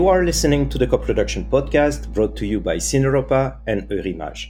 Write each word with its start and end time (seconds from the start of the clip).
You 0.00 0.08
are 0.08 0.24
listening 0.24 0.70
to 0.70 0.78
the 0.78 0.86
co-production 0.86 1.44
podcast 1.50 2.10
brought 2.14 2.34
to 2.38 2.46
you 2.46 2.58
by 2.58 2.76
Cineuropa 2.76 3.58
and 3.66 3.86
Eurimages. 3.90 4.48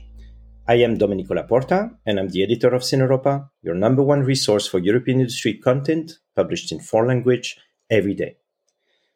I 0.68 0.74
am 0.74 0.96
Domenico 0.96 1.34
La 1.34 1.42
Porta, 1.42 1.90
and 2.06 2.20
I'm 2.20 2.28
the 2.28 2.44
editor 2.44 2.68
of 2.72 2.82
Cineuropa, 2.82 3.48
your 3.60 3.74
number 3.74 4.00
one 4.00 4.20
resource 4.20 4.68
for 4.68 4.78
European 4.78 5.18
industry 5.18 5.54
content 5.54 6.20
published 6.36 6.70
in 6.70 6.78
four 6.78 7.04
languages 7.04 7.56
every 7.90 8.14
day. 8.14 8.36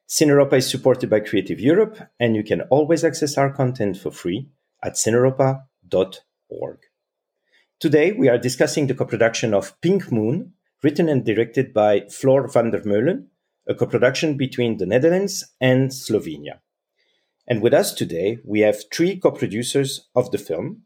Cineuropa 0.09 0.55
is 0.55 0.69
supported 0.69 1.09
by 1.09 1.21
Creative 1.21 1.61
Europe, 1.61 2.01
and 2.19 2.35
you 2.35 2.43
can 2.43 2.63
always 2.63 3.05
access 3.05 3.39
our 3.39 3.53
content 3.53 3.97
for 3.97 4.11
free 4.11 4.49
at 4.83 4.95
cineuropa.org. 4.95 6.79
Today, 7.79 8.11
we 8.11 8.29
are 8.29 8.39
discussing 8.39 8.89
the 8.89 8.95
co-production 8.95 9.55
of 9.55 9.81
Pink 9.81 10.11
Moon, 10.11 10.55
written 10.83 11.09
and 11.09 11.25
directed 11.25 11.73
by 11.73 12.01
Floor 12.11 12.49
van 12.49 12.73
der 12.73 12.83
Meulen, 12.83 13.29
a 13.69 13.75
co-production 13.75 14.37
between 14.37 14.79
the 14.79 14.87
Netherlands 14.87 15.45
and 15.61 15.91
Slovenia. 15.91 16.61
And 17.47 17.63
with 17.63 17.75
us 17.75 17.93
today, 17.93 18.39
we 18.45 18.61
have 18.61 18.77
three 18.93 19.19
co-producers 19.19 20.09
of 20.15 20.31
the 20.31 20.39
film. 20.39 20.83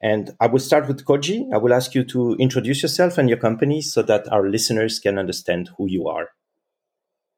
And 0.00 0.36
I 0.40 0.46
will 0.46 0.60
start 0.60 0.88
with 0.88 1.04
Koji. 1.04 1.52
I 1.52 1.56
will 1.56 1.72
ask 1.72 1.94
you 1.94 2.04
to 2.04 2.36
introduce 2.38 2.82
yourself 2.82 3.18
and 3.18 3.28
your 3.28 3.38
company 3.38 3.80
so 3.80 4.02
that 4.02 4.30
our 4.30 4.48
listeners 4.48 4.98
can 4.98 5.18
understand 5.18 5.70
who 5.76 5.88
you 5.88 6.06
are. 6.06 6.28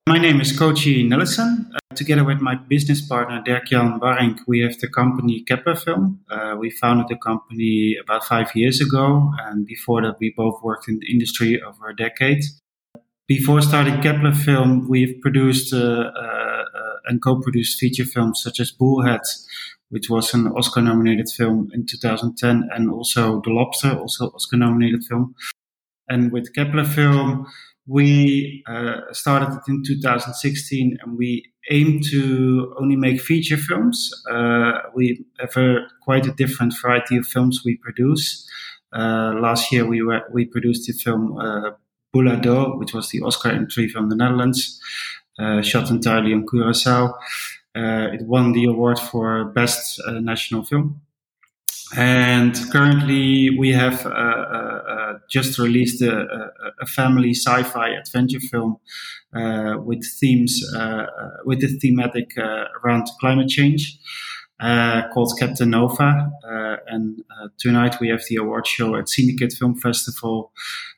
My 0.09 0.19
name 0.19 0.41
is 0.41 0.59
Koji 0.59 1.07
Nelissen. 1.07 1.71
Uh, 1.75 1.95
together 1.95 2.25
with 2.25 2.41
my 2.41 2.55
business 2.55 3.07
partner 3.07 3.43
Dirk-Jan 3.45 4.01
Warink, 4.01 4.39
we 4.47 4.61
have 4.61 4.79
the 4.81 4.89
company 4.89 5.45
Keplerfilm. 5.49 6.19
Uh, 6.31 6.57
we 6.59 6.71
founded 6.71 7.09
the 7.09 7.17
company 7.17 7.97
about 8.03 8.25
five 8.25 8.51
years 8.55 8.81
ago, 8.81 9.31
and 9.41 9.67
before 9.67 10.01
that, 10.03 10.17
we 10.19 10.33
both 10.35 10.63
worked 10.63 10.89
in 10.89 10.99
the 10.99 11.13
industry 11.13 11.61
over 11.63 11.91
a 11.91 11.97
decade. 11.97 12.43
Before 13.29 13.61
starting 13.61 13.97
Keplerfilm, 13.97 14.89
we've 14.89 15.21
produced 15.21 15.75
uh, 15.75 15.77
uh, 15.77 16.65
uh, 16.75 16.95
and 17.05 17.23
co-produced 17.23 17.79
feature 17.79 18.07
films 18.07 18.43
such 18.43 18.59
as 18.59 18.71
Bullhead, 18.71 19.21
which 19.91 20.09
was 20.09 20.33
an 20.33 20.47
Oscar-nominated 20.47 21.29
film 21.29 21.71
in 21.75 21.85
2010, 21.85 22.71
and 22.75 22.91
also 22.91 23.43
The 23.43 23.51
Lobster, 23.51 23.91
also 23.91 24.31
Oscar-nominated 24.31 25.05
film. 25.05 25.35
And 26.09 26.33
with 26.33 26.55
Keplerfilm, 26.55 27.45
we 27.87 28.65
uh, 28.67 29.13
started 29.13 29.55
it 29.57 29.71
in 29.71 29.83
2016, 29.85 30.97
and 31.03 31.19
we 31.19 31.53
aim 31.71 32.01
to 32.11 32.75
only 32.81 32.97
make 32.97 33.21
feature 33.21 33.59
films. 33.59 34.11
Uh, 34.31 34.73
we 34.95 35.23
have 35.39 35.55
a, 35.59 35.81
quite 36.03 36.27
a 36.27 36.33
different 36.33 36.73
variety 36.81 37.19
of 37.19 37.27
films 37.27 37.61
we 37.63 37.77
produce. 37.77 38.49
Uh, 38.91 39.35
last 39.39 39.71
year, 39.71 39.85
we 39.85 40.01
were, 40.01 40.23
we 40.33 40.47
produced 40.47 40.87
the 40.87 40.95
film 40.95 41.37
Buladó, 42.15 42.79
which 42.79 42.95
was 42.95 43.11
the 43.11 43.21
Oscar 43.23 43.51
entry 43.51 43.89
from 43.89 44.09
the 44.09 44.17
Netherlands, 44.17 44.81
uh, 45.39 45.63
shot 45.63 45.91
entirely 45.91 46.33
on 46.33 46.47
Curacao. 46.47 47.15
Uh, 47.75 48.09
it 48.13 48.23
won 48.23 48.53
the 48.53 48.65
award 48.65 48.99
for 48.99 49.45
Best 49.45 50.01
uh, 50.07 50.13
National 50.13 50.65
Film. 50.65 51.01
And 51.97 52.55
currently, 52.71 53.57
we 53.57 53.73
have 53.73 54.05
uh, 54.05 54.11
uh, 54.11 54.13
uh, 54.13 55.19
just 55.31 55.59
released 55.59 56.03
a, 56.03 56.51
a, 56.81 56.87
family 56.87 57.33
sci-fi 57.33 57.89
adventure 57.91 58.41
film 58.41 58.77
with 59.87 60.05
themes, 60.21 60.61
with 61.47 61.61
the 61.61 61.79
thematic 61.81 62.37
around 62.37 63.09
climate 63.21 63.49
change. 63.49 63.99
Called 64.61 65.33
Captain 65.39 65.71
Nova, 65.71 66.31
and 66.89 67.23
tonight 67.59 67.97
we 68.01 68.09
have 68.09 68.23
the 68.29 68.37
award 68.37 68.67
show 68.67 68.97
at 68.97 69.07
Cinekid 69.07 69.57
Film 69.57 69.75
Festival, 69.77 70.53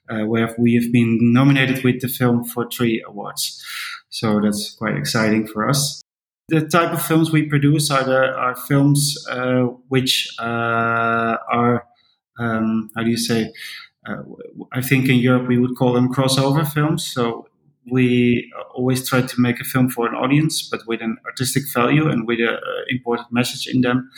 uh, 0.09 0.26
where 0.26 0.54
we 0.59 0.75
have 0.75 0.91
been 0.93 1.19
nominated 1.32 1.84
with 1.84 2.00
the 2.00 2.09
film 2.09 2.44
for 2.44 2.69
three 2.69 3.03
awards. 3.06 3.65
So 4.09 4.41
that's 4.41 4.75
quite 4.75 4.97
exciting 4.97 5.47
for 5.47 5.69
us. 5.69 6.03
The 6.49 6.66
type 6.66 6.93
of 6.93 7.00
films 7.00 7.31
we 7.31 7.47
produce 7.47 7.91
are 7.91 8.03
the 8.03 8.32
are 8.34 8.56
films 8.56 9.16
uh, 9.31 9.66
which 9.88 10.28
uh, 10.41 11.37
are 11.53 11.87
um, 12.38 12.91
how 12.97 13.04
do 13.04 13.10
you 13.10 13.16
say? 13.16 13.53
Uh, 14.06 14.22
I 14.72 14.81
think 14.81 15.09
in 15.09 15.16
Europe 15.16 15.47
we 15.47 15.59
would 15.59 15.76
call 15.76 15.93
them 15.93 16.12
crossover 16.12 16.66
films. 16.66 17.06
So 17.06 17.47
we 17.91 18.53
always 18.75 19.09
try 19.09 19.23
to 19.23 19.41
make 19.41 19.61
a 19.61 19.65
film 19.65 19.89
for 19.89 20.07
an 20.07 20.15
audience, 20.15 20.69
but 20.69 20.81
with 20.87 21.01
an 21.01 21.17
artistic 21.27 21.65
value 21.73 22.09
and 22.09 22.27
with 22.27 22.41
an 22.41 22.59
important 22.89 23.29
message 23.33 23.67
in 23.67 23.81
them. 23.81 24.11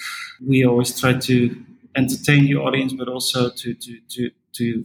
We 0.46 0.64
always 0.64 0.98
try 0.98 1.14
to 1.14 1.56
entertain 1.96 2.44
the 2.44 2.56
audience, 2.56 2.92
but 2.92 3.08
also 3.08 3.50
to 3.50 3.74
to 3.74 4.00
to 4.10 4.30
to 4.54 4.84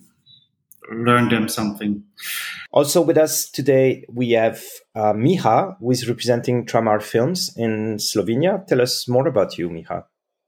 learn 0.92 1.30
them 1.30 1.50
something. 1.50 2.04
Also 2.72 3.02
with 3.02 3.18
us 3.18 3.50
today, 3.50 4.06
we 4.10 4.32
have 4.32 4.62
uh, 4.96 5.14
Miha, 5.14 5.78
who 5.80 5.92
is 5.92 6.08
representing 6.08 6.66
Tramal 6.66 7.02
Films 7.02 7.54
in 7.58 7.98
Slovenia. 7.98 8.66
Tell 8.68 8.82
us 8.82 9.08
more 9.08 9.28
about 9.28 9.58
you, 9.58 9.70
Miha. 9.70 10.04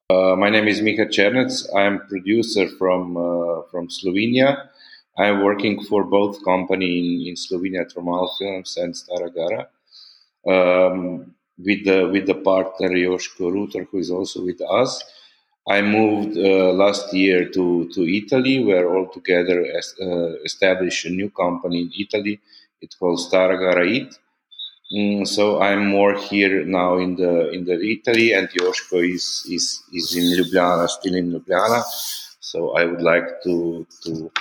Uh, 0.09 0.35
my 0.35 0.49
name 0.49 0.67
is 0.67 0.81
Miha 0.81 1.07
Černec. 1.07 1.51
I'm 1.75 1.99
producer 2.07 2.67
from 2.77 3.17
uh, 3.17 3.63
from 3.71 3.89
Slovenia. 3.89 4.69
I'm 5.19 5.43
working 5.43 5.83
for 5.85 6.05
both 6.05 6.43
company 6.45 6.99
in, 6.99 7.29
in 7.29 7.35
Slovenia, 7.35 7.85
Tramal 7.93 8.29
Films 8.39 8.77
and 8.77 8.95
Stara 8.95 9.29
Gara, 9.35 9.67
um, 10.47 11.35
with 11.59 11.85
the 11.85 12.09
with 12.13 12.27
the 12.27 12.35
partner 12.35 12.89
Joško 12.89 13.51
Rutar, 13.57 13.87
who 13.91 13.99
is 13.99 14.11
also 14.11 14.45
with 14.45 14.61
us. 14.61 15.03
I 15.69 15.81
moved 15.81 16.37
uh, 16.37 16.73
last 16.73 17.13
year 17.13 17.49
to, 17.49 17.89
to 17.93 18.01
Italy, 18.07 18.63
where 18.63 18.95
altogether 18.97 19.65
es- 19.65 19.95
uh, 20.01 20.35
established 20.45 21.05
a 21.05 21.09
new 21.11 21.29
company 21.29 21.81
in 21.83 21.91
Italy. 21.99 22.39
It's 22.81 22.95
called 22.95 23.19
Staragarait. 23.19 24.17
Mm, 24.93 25.27
so 25.27 25.61
I'm 25.61 25.87
more 25.87 26.15
here 26.15 26.65
now 26.65 26.97
in 26.99 27.15
the 27.15 27.51
in 27.51 27.65
the 27.65 27.77
Italy, 27.81 28.33
and 28.33 28.49
Joško 28.49 29.03
is 29.15 29.45
is 29.49 29.83
is 29.93 30.15
in 30.15 30.25
Ljubljana, 30.37 30.87
still 30.89 31.15
in 31.15 31.31
Ljubljana. 31.33 31.83
So 32.41 32.77
I 32.77 32.85
would 32.85 33.01
like 33.01 33.43
to 33.43 33.85
to 34.05 34.31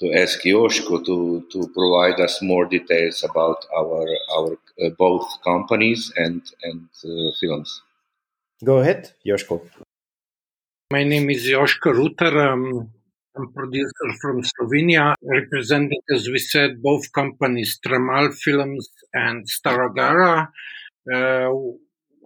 to 0.00 0.12
ask 0.12 0.42
Joško 0.42 1.04
to 1.04 1.46
to 1.52 1.68
provide 1.74 2.20
us 2.20 2.42
more 2.42 2.66
details 2.66 3.24
about 3.24 3.64
our 3.76 4.06
our 4.36 4.52
uh, 4.82 4.90
both 4.98 5.26
companies 5.42 6.12
and 6.16 6.42
and 6.62 6.88
uh, 7.04 7.30
films. 7.40 7.82
Go 8.64 8.78
ahead, 8.78 9.12
Joško. 9.26 9.60
My 10.92 11.04
name 11.04 11.30
is 11.30 11.46
Joško 11.46 11.92
Rutar. 11.92 12.34
Um, 12.52 12.90
I'm 13.36 13.52
producer 13.52 14.08
from 14.20 14.42
Slovenia, 14.42 15.14
representing, 15.20 16.00
as 16.14 16.28
we 16.28 16.38
said, 16.38 16.80
both 16.80 17.10
companies, 17.12 17.80
Tramal 17.84 18.32
Films 18.32 18.88
and 19.12 19.44
Stara 19.44 19.92
Gara. 19.92 20.52
Uh, 21.12 21.50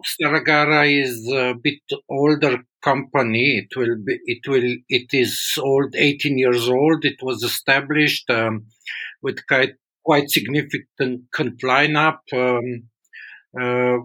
Stara 0.05 0.45
Gara 0.45 0.85
is 0.85 1.27
a 1.33 1.55
bit 1.55 1.81
older 2.07 2.63
company. 2.81 3.65
It 3.65 3.77
will 3.77 3.97
be, 4.03 4.19
it 4.25 4.47
will, 4.47 4.75
it 4.89 5.07
is 5.13 5.57
old, 5.59 5.95
18 5.95 6.37
years 6.37 6.67
old. 6.69 7.05
It 7.05 7.21
was 7.21 7.43
established 7.43 8.29
um, 8.29 8.65
with 9.21 9.45
quite, 9.47 9.75
quite 10.03 10.29
significant 10.29 11.29
lineup. 11.63 12.19
Um, 12.33 12.83
uh, 13.59 13.99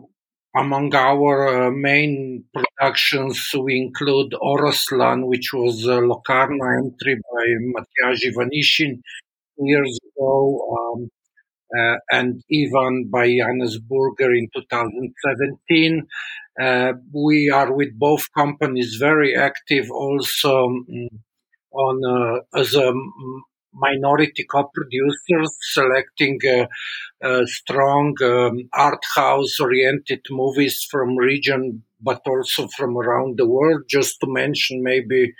among 0.57 0.95
our 0.95 1.67
uh, 1.67 1.71
main 1.71 2.45
productions, 2.55 3.51
we 3.59 3.77
include 3.77 4.33
Oroslan, 4.41 5.27
which 5.27 5.53
was 5.53 5.85
a 5.85 5.97
Locarno 5.97 6.65
entry 6.79 7.17
by 7.17 7.45
Matjaž 7.75 8.21
Ivanišin 8.31 9.01
years 9.59 9.99
ago, 10.17 10.95
um, 10.95 11.11
uh, 11.79 11.97
and 12.11 12.43
Ivan 12.53 13.09
by 13.11 13.29
Janez 13.29 13.79
Burger 13.89 14.33
in 14.35 14.49
2017. 14.55 16.03
Uh, 16.61 16.93
we 17.13 17.51
are 17.51 17.73
with 17.75 17.99
both 17.99 18.29
companies 18.37 18.97
very 19.01 19.35
active 19.37 19.91
also 19.91 20.67
um, 20.67 20.87
on 21.73 22.01
uh, 22.05 22.59
as 22.61 22.75
a 22.75 22.93
minority 23.73 24.45
co-producers 24.51 25.57
selecting 25.73 26.39
uh, 27.23 27.45
strong 27.47 28.15
um, 28.23 28.59
art 28.73 29.03
house 29.17 29.59
oriented 29.61 30.21
movies 30.31 30.87
from 30.91 31.17
region 31.17 31.83
but 32.01 32.21
also 32.27 32.69
from 32.77 32.97
around 32.97 33.37
the 33.39 33.49
world 33.49 33.83
just 33.89 34.21
to 34.21 34.27
mention 34.29 34.83
maybe 34.83 35.33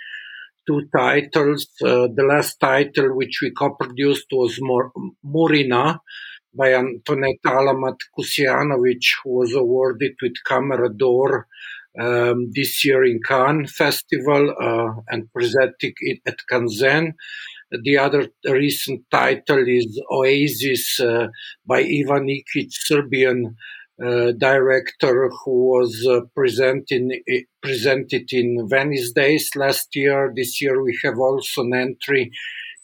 two 0.67 0.81
titles 0.95 1.67
uh, 1.83 2.07
the 2.15 2.25
last 2.27 2.59
title 2.59 3.15
which 3.15 3.39
we 3.41 3.51
co-produced 3.51 4.27
was 4.31 4.57
Mor- 4.61 4.91
Murina 5.23 5.99
by 6.53 6.69
Antoneta 6.73 7.51
Alamat 7.59 7.97
Kusijanović 8.17 9.05
who 9.23 9.39
was 9.39 9.53
awarded 9.53 10.13
with 10.21 10.33
Camera 10.47 10.89
d'Or 10.89 11.47
um, 11.99 12.51
this 12.53 12.83
year 12.83 13.03
in 13.03 13.19
Cannes 13.25 13.67
Festival 13.67 14.53
uh, 14.61 15.01
and 15.09 15.31
presenting 15.33 15.93
it 15.97 16.19
at 16.25 16.37
Kanzen. 16.51 17.13
The 17.83 17.97
other 17.97 18.27
recent 18.45 19.01
title 19.11 19.65
is 19.67 20.01
Oasis 20.11 20.99
uh, 20.99 21.27
by 21.65 21.79
Ivan 21.79 22.27
Ikic, 22.27 22.67
Serbian 22.69 23.55
director 23.97 25.29
who 25.29 25.69
was 25.69 26.05
uh, 26.09 26.21
presented 26.35 28.27
in 28.31 28.67
Venice 28.69 29.11
Days 29.13 29.49
last 29.55 29.95
year. 29.95 30.33
This 30.35 30.61
year 30.61 30.81
we 30.83 30.97
have 31.03 31.17
also 31.17 31.61
an 31.61 31.73
entry 31.73 32.31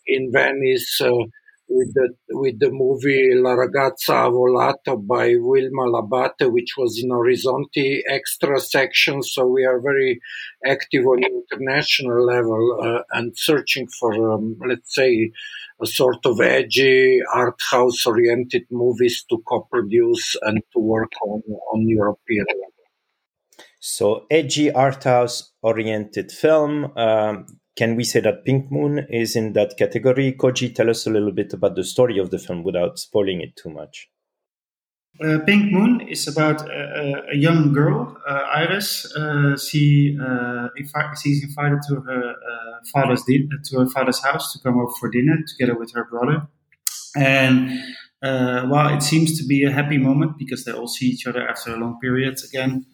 in 0.08 0.32
Venice 0.32 1.00
uh, 1.02 1.26
with 1.72 1.94
the 1.94 2.08
with 2.30 2.60
the 2.60 2.70
movie 2.72 3.32
La 3.36 3.56
ragazza 3.56 4.30
volata 4.30 4.96
by 4.96 5.36
Wilma 5.38 5.86
Labate, 5.96 6.52
which 6.52 6.74
was 6.78 7.00
in 7.02 7.10
Orizzonti 7.10 8.02
extra 8.10 8.60
section. 8.60 9.24
So 9.24 9.48
we 9.48 9.66
are 9.66 9.80
very 9.82 10.20
active 10.66 11.06
on 11.06 11.24
international 11.24 12.26
level 12.26 12.64
uh, 12.84 13.02
and 13.18 13.34
searching 13.36 13.88
for, 14.00 14.34
um, 14.34 14.58
let's 14.68 14.94
say, 14.94 15.32
a 15.82 15.86
sort 15.86 16.26
of 16.26 16.42
edgy 16.42 17.20
art 17.34 17.60
house 17.72 18.06
oriented 18.06 18.66
movies 18.70 19.24
to 19.30 19.38
co-produce 19.48 20.36
and 20.42 20.62
to 20.74 20.80
work 20.80 21.14
on 21.26 21.42
on 21.74 21.88
European 21.88 22.46
level. 22.50 22.72
So 23.80 24.26
edgy 24.30 24.72
art 24.72 25.04
house 25.06 25.54
oriented 25.64 26.32
film. 26.32 26.96
Um, 26.98 27.46
can 27.76 27.96
we 27.96 28.04
say 28.04 28.20
that 28.22 28.46
Pink 28.46 28.72
Moon 28.72 29.06
is 29.10 29.36
in 29.36 29.54
that 29.54 29.78
category? 29.78 30.34
Koji, 30.34 30.76
tell 30.76 30.90
us 30.90 31.08
a 31.08 31.10
little 31.10 31.32
bit 31.32 31.54
about 31.54 31.76
the 31.76 31.84
story 31.84 32.18
of 32.18 32.30
the 32.30 32.40
film 32.40 32.64
without 32.64 33.00
spoiling 33.00 33.42
it 33.42 33.56
too 33.56 33.70
much. 33.70 34.10
Uh, 35.24 35.40
Pink 35.46 35.72
Moon 35.72 36.02
is 36.02 36.28
about 36.28 36.68
a, 36.70 37.24
a 37.32 37.36
young 37.36 37.74
girl, 37.74 38.18
uh, 38.28 38.46
Iris. 38.56 39.06
Uh, 39.14 39.58
she 39.58 40.18
uh, 40.20 40.70
invi- 40.80 41.18
she's 41.22 41.44
invited 41.44 41.80
to 41.90 41.96
her 41.96 42.32
uh, 42.32 42.86
father's 42.92 43.24
din- 43.24 43.50
to 43.66 43.80
her 43.80 43.88
father's 43.88 44.24
house 44.24 44.54
to 44.54 44.60
come 44.60 44.80
over 44.80 44.92
for 45.00 45.10
dinner 45.10 45.38
together 45.48 45.78
with 45.78 45.94
her 45.94 46.06
brother. 46.06 46.48
And 47.16 47.84
uh, 48.24 48.68
while 48.68 48.96
it 48.96 49.04
seems 49.04 49.38
to 49.40 49.46
be 49.46 49.64
a 49.64 49.72
happy 49.72 49.98
moment 49.98 50.38
because 50.38 50.64
they 50.64 50.72
all 50.72 50.88
see 50.88 51.08
each 51.08 51.28
other 51.28 51.46
after 51.48 51.74
a 51.74 51.78
long 51.78 52.00
period 52.00 52.40
again, 52.48 52.86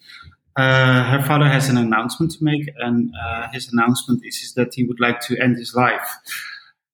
uh, 0.58 1.04
her 1.04 1.22
father 1.22 1.48
has 1.48 1.70
an 1.70 1.78
announcement 1.78 2.32
to 2.32 2.44
make, 2.44 2.68
and 2.80 3.12
uh, 3.24 3.48
his 3.54 3.72
announcement 3.72 4.26
is, 4.26 4.38
is, 4.38 4.54
that 4.56 4.74
he 4.74 4.84
would 4.84 5.00
like 5.00 5.22
to 5.22 5.38
end 5.40 5.56
his 5.56 5.76
life. 5.76 6.10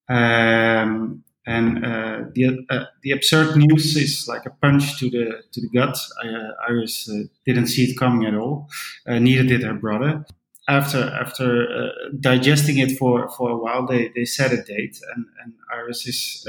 Um, 0.09 1.23
and 1.45 1.85
uh, 1.85 2.23
the 2.33 2.65
uh, 2.69 2.85
the 3.03 3.11
absurd 3.11 3.55
news 3.55 3.95
is 3.95 4.27
like 4.27 4.45
a 4.45 4.49
punch 4.49 4.99
to 4.99 5.09
the 5.09 5.43
to 5.53 5.61
the 5.61 5.69
gut. 5.69 5.97
Iris 6.69 7.09
uh, 7.09 7.23
didn't 7.45 7.67
see 7.67 7.83
it 7.83 7.97
coming 7.97 8.27
at 8.27 8.35
all. 8.35 8.69
Neither 9.07 9.43
did 9.43 9.63
her 9.63 9.73
brother. 9.73 10.25
After 10.67 11.01
after 11.01 11.91
digesting 12.19 12.79
it 12.79 12.97
for, 12.97 13.29
for 13.31 13.49
a 13.49 13.57
while, 13.57 13.85
they, 13.85 14.09
they 14.15 14.23
set 14.23 14.53
a 14.53 14.61
date, 14.63 14.99
and, 15.13 15.25
and 15.43 15.53
Iris 15.73 16.07
is 16.07 16.47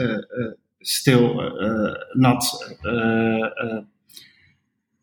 still 0.82 1.34
not 2.14 2.44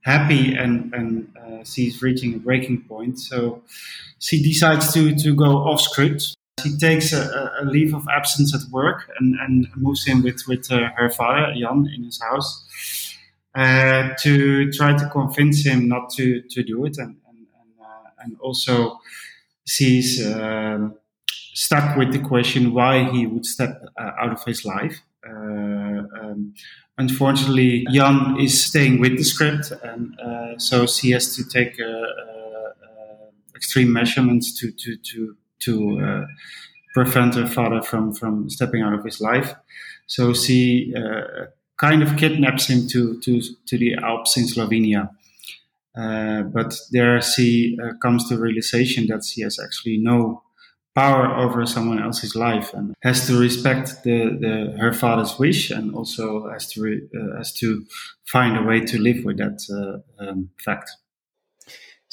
happy 0.01 0.55
and 0.55 0.93
and 0.93 1.37
uh, 1.37 1.63
she's 1.63 2.01
reaching 2.01 2.35
a 2.35 2.39
breaking 2.39 2.83
point. 2.83 3.19
So 3.19 3.61
she 4.19 4.41
decides 4.41 4.93
to 4.93 5.15
to 5.15 5.35
go 5.35 5.57
off 5.57 5.81
script. 5.81 6.35
She 6.61 6.77
takes 6.77 7.11
a, 7.13 7.51
a 7.61 7.65
leave 7.65 7.95
of 7.95 8.05
absence 8.13 8.53
at 8.53 8.61
work 8.71 9.09
and, 9.19 9.35
and 9.39 9.67
moves 9.75 10.07
in 10.07 10.21
with 10.21 10.41
with 10.47 10.71
uh, 10.71 10.89
her 10.95 11.09
father 11.09 11.53
Jan 11.57 11.89
in 11.95 12.03
his 12.03 12.21
house 12.21 13.17
uh, 13.55 14.09
to 14.21 14.71
try 14.71 14.97
to 14.97 15.09
convince 15.09 15.65
him 15.65 15.87
not 15.87 16.09
to 16.11 16.41
to 16.41 16.63
do 16.63 16.85
it 16.85 16.97
and 16.97 17.15
and 17.27 17.47
and, 17.59 17.71
uh, 17.81 18.23
and 18.23 18.37
also 18.39 18.99
she's 19.65 20.25
um, 20.25 20.95
stuck 21.53 21.97
with 21.97 22.11
the 22.11 22.19
question 22.19 22.73
why 22.73 23.09
he 23.11 23.25
would 23.25 23.45
step 23.45 23.81
uh, 23.99 24.11
out 24.19 24.31
of 24.31 24.43
his 24.45 24.65
life. 24.65 25.01
Uh, 26.01 26.19
um, 26.19 26.53
unfortunately, 26.97 27.85
Jan 27.91 28.37
is 28.39 28.65
staying 28.65 28.99
with 28.99 29.17
the 29.17 29.23
script, 29.23 29.71
and 29.83 30.19
uh, 30.19 30.57
so 30.57 30.85
she 30.85 31.11
has 31.11 31.35
to 31.35 31.43
take 31.43 31.79
uh, 31.79 31.85
uh, 31.85 33.29
extreme 33.55 33.91
measurements 33.91 34.59
to 34.59 34.71
to 34.71 34.97
to 34.97 35.35
to 35.59 36.25
prevent 36.93 37.35
her 37.35 37.47
father 37.47 37.81
from 37.81 38.13
from 38.13 38.49
stepping 38.49 38.81
out 38.81 38.93
of 38.93 39.05
his 39.05 39.21
life. 39.21 39.53
So 40.07 40.33
she 40.33 40.93
kind 41.77 42.03
of 42.03 42.15
kidnaps 42.17 42.67
him 42.67 42.87
to 42.89 43.19
to 43.21 43.41
to 43.67 43.77
the 43.77 43.95
Alps 43.95 44.37
in 44.37 44.45
Slovenia. 44.45 45.09
Uh, 45.95 46.43
but 46.43 46.73
there 46.91 47.21
she 47.21 47.77
uh, 47.83 47.93
comes 48.01 48.27
to 48.29 48.35
the 48.35 48.41
realization 48.41 49.07
that 49.07 49.25
she 49.25 49.41
has 49.41 49.59
actually 49.59 49.97
no 49.97 50.41
power 50.95 51.35
over 51.37 51.65
someone 51.65 52.01
else's 52.01 52.35
life 52.35 52.73
and 52.73 52.93
has 53.01 53.27
to 53.27 53.39
respect 53.39 54.03
the, 54.03 54.37
the 54.39 54.77
her 54.77 54.93
father's 54.93 55.39
wish 55.39 55.71
and 55.71 55.95
also 55.95 56.49
has 56.49 56.71
to 56.71 56.81
re, 56.81 57.01
uh, 57.15 57.37
has 57.37 57.53
to 57.53 57.85
find 58.25 58.57
a 58.57 58.63
way 58.63 58.81
to 58.81 58.99
live 58.99 59.23
with 59.23 59.37
that 59.37 59.59
uh, 59.71 60.23
um, 60.23 60.49
fact. 60.63 60.91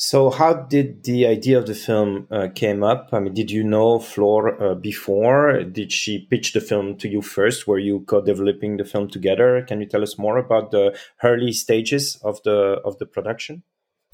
So, 0.00 0.30
how 0.30 0.54
did 0.54 1.02
the 1.02 1.26
idea 1.26 1.58
of 1.58 1.66
the 1.66 1.74
film 1.74 2.28
uh, 2.30 2.46
came 2.54 2.84
up? 2.84 3.08
I 3.12 3.18
mean, 3.18 3.34
did 3.34 3.50
you 3.50 3.64
know 3.64 3.98
Floor 3.98 4.62
uh, 4.62 4.74
before? 4.76 5.64
Did 5.64 5.90
she 5.90 6.24
pitch 6.30 6.52
the 6.52 6.60
film 6.60 6.96
to 6.98 7.08
you 7.08 7.20
first? 7.20 7.66
Were 7.66 7.80
you 7.80 8.04
co-developing 8.06 8.76
the 8.76 8.84
film 8.84 9.08
together? 9.08 9.60
Can 9.66 9.80
you 9.80 9.88
tell 9.88 10.04
us 10.04 10.16
more 10.16 10.38
about 10.38 10.70
the 10.70 10.96
early 11.24 11.50
stages 11.50 12.16
of 12.22 12.40
the 12.44 12.80
of 12.84 12.96
the 12.98 13.06
production? 13.06 13.64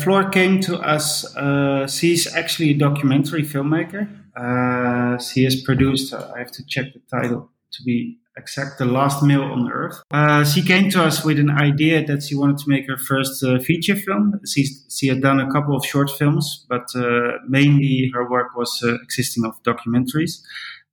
Floor 0.00 0.29
came 0.29 0.61
to 0.61 0.79
us. 0.79 1.25
Uh, 1.37 1.87
she's 1.87 2.26
actually 2.35 2.70
a 2.70 2.75
documentary 2.75 3.43
filmmaker. 3.43 4.08
Uh, 4.37 5.19
she 5.19 5.44
has 5.44 5.62
produced, 5.62 6.12
uh, 6.12 6.32
I 6.35 6.41
have 6.41 6.50
to 6.52 6.64
check 6.67 6.87
the 6.93 7.00
title 7.11 7.50
to 7.73 7.82
be 7.85 8.19
exact, 8.37 8.79
The 8.79 8.85
Last 8.85 9.23
Meal 9.23 9.43
on 9.43 9.70
Earth. 9.70 10.02
Uh, 10.11 10.44
she 10.44 10.62
came 10.62 10.91
to 10.91 11.02
us 11.02 11.25
with 11.25 11.38
an 11.38 11.50
idea 11.50 12.05
that 12.05 12.25
she 12.25 12.35
wanted 12.35 12.58
to 12.58 12.64
make 12.67 12.87
her 12.88 12.99
first 12.99 13.43
uh, 13.44 13.58
feature 13.61 13.94
film. 13.94 14.41
She's, 14.44 14.85
she 14.91 15.06
had 15.06 15.23
done 15.23 15.38
a 15.38 15.50
couple 15.50 15.76
of 15.76 15.87
short 15.87 16.11
films, 16.11 16.67
but 16.69 16.87
uh, 16.97 17.38
mainly 17.49 18.11
her 18.12 18.29
work 18.29 18.56
was 18.56 18.82
existing 19.05 19.44
of 19.44 19.62
documentaries. 19.62 20.43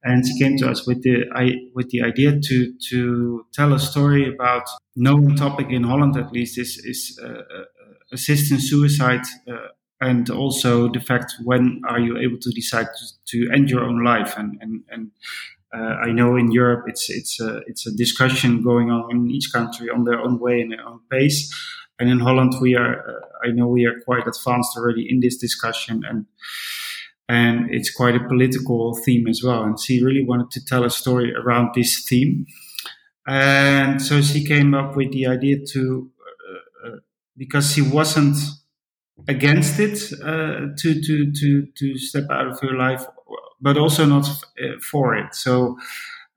And 0.03 0.25
she 0.25 0.39
came 0.39 0.57
to 0.57 0.69
us 0.69 0.87
with 0.87 1.03
the 1.03 1.25
I, 1.35 1.53
with 1.75 1.89
the 1.89 2.01
idea 2.01 2.39
to 2.39 2.73
to 2.89 3.45
tell 3.53 3.71
a 3.71 3.79
story 3.79 4.33
about 4.33 4.63
known 4.95 5.35
topic 5.35 5.67
in 5.69 5.83
Holland 5.83 6.17
at 6.17 6.31
least 6.31 6.57
is 6.57 6.81
is 6.83 7.19
assisting 8.11 8.59
suicide 8.59 9.23
uh, 9.47 9.67
and 10.01 10.29
also 10.29 10.89
the 10.89 10.99
fact 10.99 11.35
when 11.43 11.81
are 11.87 11.99
you 11.99 12.17
able 12.17 12.39
to 12.39 12.49
decide 12.51 12.87
to, 12.87 13.05
to 13.27 13.51
end 13.53 13.69
your 13.69 13.83
own 13.83 14.03
life? 14.03 14.35
And 14.35 14.57
and, 14.61 14.83
and 14.89 15.11
uh, 15.73 15.95
I 16.07 16.11
know 16.11 16.35
in 16.35 16.51
Europe 16.51 16.85
it's 16.87 17.09
it's 17.09 17.39
a 17.39 17.61
it's 17.67 17.87
a 17.87 17.95
discussion 17.95 18.63
going 18.63 18.89
on 18.89 19.11
in 19.11 19.29
each 19.29 19.51
country 19.53 19.89
on 19.89 20.03
their 20.03 20.19
own 20.19 20.39
way 20.39 20.59
and 20.61 20.71
their 20.71 20.85
own 20.85 20.99
pace, 21.09 21.49
and 21.99 22.09
in 22.09 22.19
Holland 22.19 22.55
we 22.59 22.75
are 22.75 22.99
uh, 23.09 23.47
I 23.47 23.51
know 23.51 23.67
we 23.67 23.85
are 23.85 24.01
quite 24.03 24.27
advanced 24.27 24.75
already 24.75 25.07
in 25.09 25.19
this 25.21 25.37
discussion 25.37 26.03
and 26.09 26.25
and 27.29 27.73
it's 27.73 27.89
quite 27.89 28.15
a 28.15 28.27
political 28.27 28.93
theme 29.05 29.25
as 29.27 29.41
well. 29.41 29.63
And 29.63 29.79
she 29.79 30.03
really 30.03 30.25
wanted 30.25 30.51
to 30.51 30.65
tell 30.65 30.83
a 30.83 30.89
story 30.89 31.33
around 31.33 31.69
this 31.75 32.03
theme, 32.03 32.47
and 33.27 34.01
so 34.01 34.21
she 34.21 34.43
came 34.43 34.73
up 34.73 34.97
with 34.97 35.11
the 35.11 35.27
idea 35.27 35.57
to 35.73 36.09
because 37.41 37.73
she 37.73 37.81
wasn't 37.81 38.37
against 39.27 39.79
it 39.79 39.97
uh, 40.23 40.67
to 40.77 40.89
to 41.05 41.31
to 41.39 41.65
to 41.75 41.97
step 41.97 42.27
out 42.29 42.47
of 42.47 42.59
her 42.59 42.75
life, 42.77 43.03
but 43.59 43.77
also 43.77 44.05
not 44.05 44.27
uh, 44.63 44.79
for 44.91 45.15
it. 45.15 45.33
So. 45.33 45.77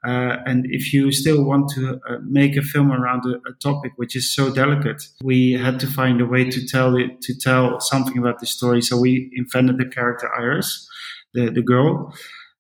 Uh, 0.07 0.37
and 0.45 0.67
if 0.69 0.93
you 0.93 1.11
still 1.11 1.43
want 1.43 1.67
to 1.71 1.99
uh, 2.07 2.19
make 2.29 2.59
a 2.59 2.61
film 2.61 2.93
around 2.93 3.25
a, 3.25 3.37
a, 3.49 3.55
topic 3.63 3.91
which 3.97 4.15
is 4.15 4.35
so 4.35 4.53
delicate, 4.53 5.03
we 5.23 5.53
had 5.53 5.81
to 5.81 5.87
find 5.87 6.21
a 6.21 6.27
way 6.27 6.45
to 6.45 6.61
tell 6.67 6.95
it, 6.95 7.23
to 7.23 7.33
tell 7.35 7.81
something 7.81 8.19
about 8.19 8.39
the 8.39 8.45
story. 8.45 8.83
So 8.83 8.99
we 8.99 9.31
invented 9.35 9.79
the 9.79 9.87
character 9.87 10.29
Iris, 10.39 10.87
the, 11.33 11.51
the 11.51 11.63
girl. 11.63 12.13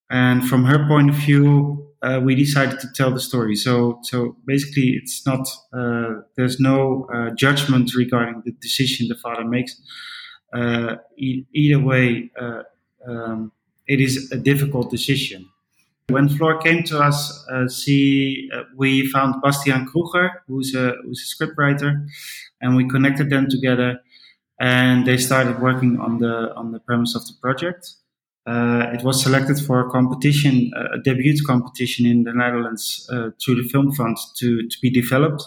And 0.09 0.49
from 0.49 0.65
her 0.65 0.89
point 0.89 1.11
of 1.11 1.17
view, 1.17 1.94
uh, 2.05 2.21
we 2.21 2.35
decided 2.35 2.79
to 2.81 2.89
tell 2.95 3.11
the 3.11 3.21
story. 3.21 3.57
So, 3.57 3.99
so 4.03 4.37
basically, 4.47 4.89
it's 5.03 5.25
not 5.27 5.49
uh, 5.73 6.23
there's 6.37 6.61
no 6.61 7.09
uh, 7.15 7.31
judgment 7.31 7.95
regarding 7.95 8.43
the 8.45 8.53
decision 8.53 9.09
the 9.09 9.17
father 9.17 9.45
makes. 9.45 9.81
Uh, 10.53 10.97
e- 11.17 11.45
either 11.53 11.81
way, 11.83 12.31
uh, 12.41 12.63
um, 13.09 13.53
it 13.87 14.01
is 14.01 14.31
a 14.33 14.37
difficult 14.37 14.91
decision. 14.91 15.49
When 16.09 16.29
Floor 16.29 16.59
came 16.59 16.83
to 16.85 17.01
us, 17.01 17.47
uh, 17.51 17.69
she 17.69 18.51
we 18.77 19.07
found 19.11 19.43
Bastiaan 19.43 19.87
Kroeger, 19.87 20.31
who's 20.47 20.75
a 20.75 20.95
who's 21.03 21.21
a 21.25 21.29
scriptwriter, 21.35 22.07
and 22.61 22.77
we 22.77 22.87
connected 22.89 23.31
them 23.31 23.49
together, 23.49 24.01
and 24.61 25.07
they 25.07 25.17
started 25.17 25.61
working 25.61 25.99
on 26.01 26.19
the 26.19 26.55
on 26.55 26.73
the 26.73 26.81
premise 26.81 27.15
of 27.15 27.27
the 27.27 27.35
project. 27.41 27.95
Uh, 28.47 28.91
it 28.93 29.03
was 29.03 29.23
selected 29.23 29.59
for 29.59 29.81
a 29.81 29.91
competition, 29.91 30.71
a 30.77 30.99
debut 30.99 31.35
competition 31.47 32.05
in 32.05 32.25
the 32.25 32.33
Netherlands 32.33 33.09
uh, 33.11 33.31
through 33.43 33.63
the 33.63 33.69
Film 33.69 33.91
Fund 33.93 34.17
to, 34.37 34.69
to 34.69 34.77
be 34.83 34.91
developed. 34.91 35.43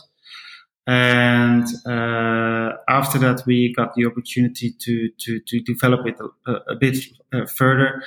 And 0.87 1.67
uh, 1.85 2.77
after 2.87 3.19
that, 3.19 3.43
we 3.45 3.73
got 3.73 3.93
the 3.93 4.05
opportunity 4.05 4.71
to, 4.71 5.09
to, 5.19 5.39
to 5.39 5.59
develop 5.59 6.07
it 6.07 6.15
a, 6.47 6.51
a 6.71 6.75
bit 6.75 6.97
uh, 7.33 7.45
further. 7.45 8.01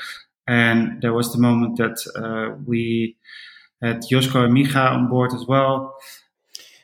And 0.49 1.01
there 1.03 1.13
was 1.13 1.33
the 1.33 1.39
moment 1.39 1.77
that 1.77 1.99
uh, 2.17 2.57
we 2.67 3.17
had 3.83 4.03
Josko 4.03 4.45
and 4.47 4.55
Miha 4.57 4.93
on 4.93 5.09
board 5.09 5.33
as 5.35 5.45
well. 5.47 5.95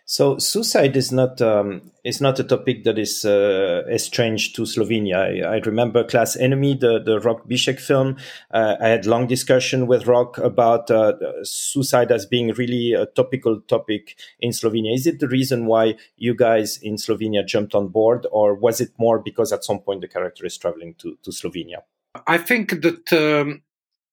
So 0.09 0.39
suicide 0.39 0.97
is 0.97 1.11
not 1.11 1.43
um, 1.43 1.91
is 2.05 2.21
not 2.21 2.39
a 2.39 2.45
topic 2.45 2.85
that 2.85 2.97
is 2.97 3.25
uh, 3.25 3.83
strange 3.99 4.53
to 4.53 4.63
Slovenia. 4.63 5.17
I, 5.45 5.57
I, 5.57 5.59
remember 5.59 6.05
Class 6.05 6.37
Enemy, 6.37 6.77
the 6.77 7.03
the 7.03 7.19
Rok 7.19 7.49
Biček 7.49 7.81
film. 7.81 8.17
Uh, 8.53 8.77
I 8.81 8.87
had 8.87 9.05
long 9.05 9.27
discussion 9.27 9.89
with 9.89 10.07
Rok 10.07 10.39
about 10.39 10.93
uh, 10.93 11.15
suicide 11.43 12.13
as 12.13 12.25
being 12.25 12.53
really 12.53 12.93
a 12.93 13.07
topical 13.07 13.61
topic 13.63 14.17
in 14.39 14.53
Slovenia. 14.53 14.95
Is 14.95 15.09
it 15.09 15.19
the 15.19 15.27
reason 15.27 15.67
why 15.67 15.97
you 16.17 16.37
guys 16.37 16.79
in 16.79 16.95
Slovenia 16.95 17.45
jumped 17.45 17.75
on 17.75 17.89
board, 17.89 18.29
or 18.31 18.55
was 18.55 18.81
it 18.81 18.93
more 18.99 19.19
because 19.19 19.53
at 19.53 19.65
some 19.65 19.81
point 19.81 20.03
the 20.03 20.09
character 20.09 20.47
is 20.47 20.57
traveling 20.57 20.95
to 20.99 21.19
to 21.25 21.33
Slovenia? 21.33 21.83
I 22.29 22.39
think 22.39 22.81
that. 22.83 23.13
Um 23.13 23.63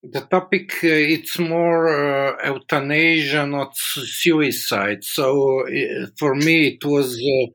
the 0.03 0.21
topic 0.21 0.71
uh, 0.83 0.87
it's 1.15 1.39
more 1.39 1.87
uh, 1.87 2.53
euthanasia 2.53 3.45
not 3.45 3.75
suicide. 3.75 5.03
So 5.03 5.65
uh, 5.65 6.07
for 6.19 6.35
me 6.35 6.67
it 6.75 6.85
was 6.85 7.15
uh, 7.15 7.51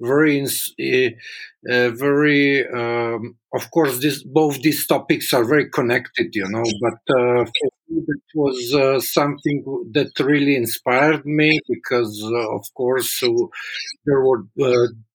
very 0.00 0.44
uh, 0.44 1.90
very 1.90 2.66
um, 2.68 3.36
of 3.54 3.70
course 3.70 4.00
this 4.00 4.24
both 4.24 4.60
these 4.62 4.84
topics 4.86 5.32
are 5.32 5.44
very 5.44 5.70
connected 5.70 6.34
you 6.34 6.48
know 6.48 6.64
but 6.80 6.98
for 7.06 7.44
me 7.88 8.02
it 8.08 8.34
was 8.34 9.12
something 9.12 9.62
that 9.92 10.10
really 10.18 10.56
inspired 10.56 11.24
me 11.24 11.60
because 11.68 12.20
of 12.34 12.64
course 12.74 13.20
there 13.20 14.20
were 14.22 14.42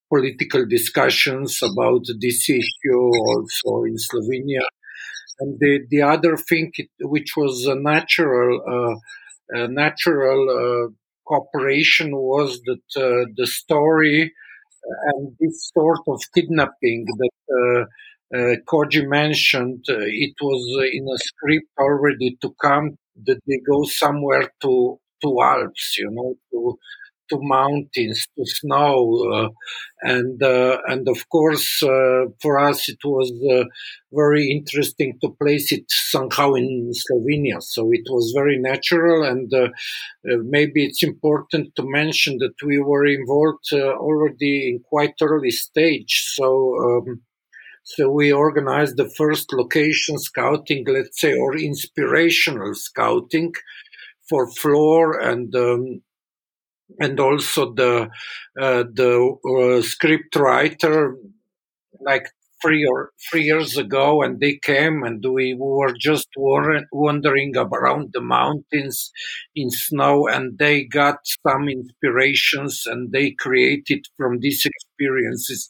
political 0.10 0.66
discussions 0.66 1.60
about 1.62 2.06
this 2.22 2.50
issue 2.50 3.02
also 3.28 3.84
in 3.84 3.96
Slovenia 3.98 4.64
and 5.40 5.60
the, 5.60 5.80
the 5.90 6.02
other 6.02 6.38
thing, 6.38 6.72
which 7.02 7.34
was 7.38 7.66
a 7.68 7.76
natural, 7.76 8.62
uh, 9.54 9.60
a 9.64 9.68
natural 9.68 10.42
uh, 10.50 10.92
cooperation, 11.28 12.12
was 12.16 12.62
that 12.66 13.02
uh, 13.02 13.26
the 13.36 13.48
story 13.48 14.34
and 15.14 15.36
this 15.40 15.72
sort 15.74 16.00
of 16.08 16.22
kidnapping 16.34 17.06
that 17.20 17.88
uh, 18.36 18.56
Koji 18.70 19.08
mentioned, 19.08 19.84
it 19.88 20.36
was 20.42 20.90
in 20.94 21.06
a 21.14 21.18
script 21.18 21.68
already 21.80 22.38
to 22.42 22.54
come 22.62 22.98
that 23.26 23.40
they 23.48 23.60
go 23.70 23.84
somewhere 23.86 24.52
to 24.62 25.00
to 25.24 25.42
Alps, 25.42 25.96
you 25.98 26.10
know, 26.12 26.36
to 26.52 26.78
to 27.30 27.38
mountains, 27.42 28.28
to 28.38 28.46
snow, 28.46 29.24
uh, 29.34 29.50
and 30.02 30.42
uh, 30.42 30.78
and 30.88 31.08
of 31.08 31.28
course 31.30 31.82
uh, 31.84 32.26
for 32.42 32.60
us 32.60 32.90
it 32.90 33.00
was 33.04 33.32
very 34.12 34.50
interesting 34.50 35.18
to 35.22 35.30
place 35.42 35.72
it 35.72 35.86
somehow 35.90 36.54
in 36.54 36.92
Slovenia. 36.94 37.62
So 37.62 37.90
it 37.92 38.06
was 38.10 38.34
very 38.36 38.58
natural, 38.58 39.24
and 39.24 39.52
maybe 40.24 40.86
it's 40.86 41.04
important 41.04 41.76
to 41.76 41.84
mention 41.86 42.38
that 42.40 42.56
we 42.66 42.80
were 42.80 43.06
involved 43.06 43.72
already 43.74 44.70
in 44.70 44.80
quite 44.80 45.16
early 45.22 45.52
stage. 45.52 46.24
So. 46.36 46.76
Um, 46.84 47.22
so 47.90 48.12
we 48.12 48.34
organized 48.34 48.98
the 48.98 49.10
first 49.16 49.54
location 49.54 50.18
scouting, 50.18 50.84
let's 50.86 51.22
say, 51.22 51.34
or 51.34 51.56
inspirational 51.56 52.74
scouting 52.74 53.54
for 54.28 54.52
Floor 54.52 55.20
and 55.20 55.56
um, 55.56 56.02
and 57.00 57.20
also 57.20 57.74
the 57.74 58.10
uh, 58.60 58.84
the 58.94 59.36
uh, 59.46 59.82
script 59.82 60.36
writer 60.36 61.16
like 62.02 62.28
three 62.62 62.86
or 62.86 63.12
three 63.30 63.44
years 63.44 63.78
ago 63.78 64.24
and 64.24 64.40
they 64.40 64.56
came 64.64 65.04
and 65.04 65.24
we 65.30 65.54
were 65.54 65.94
just 65.94 66.28
wandering 66.36 67.56
around 67.56 68.10
the 68.14 68.22
mountains 68.22 69.12
in 69.56 69.70
snow 69.70 70.28
and 70.28 70.58
they 70.58 70.84
got 70.84 71.18
some 71.48 71.70
inspirations 71.70 72.84
and 72.88 73.12
they 73.12 73.32
created 73.32 74.06
from 74.18 74.40
these 74.40 74.66
experiences 74.66 75.70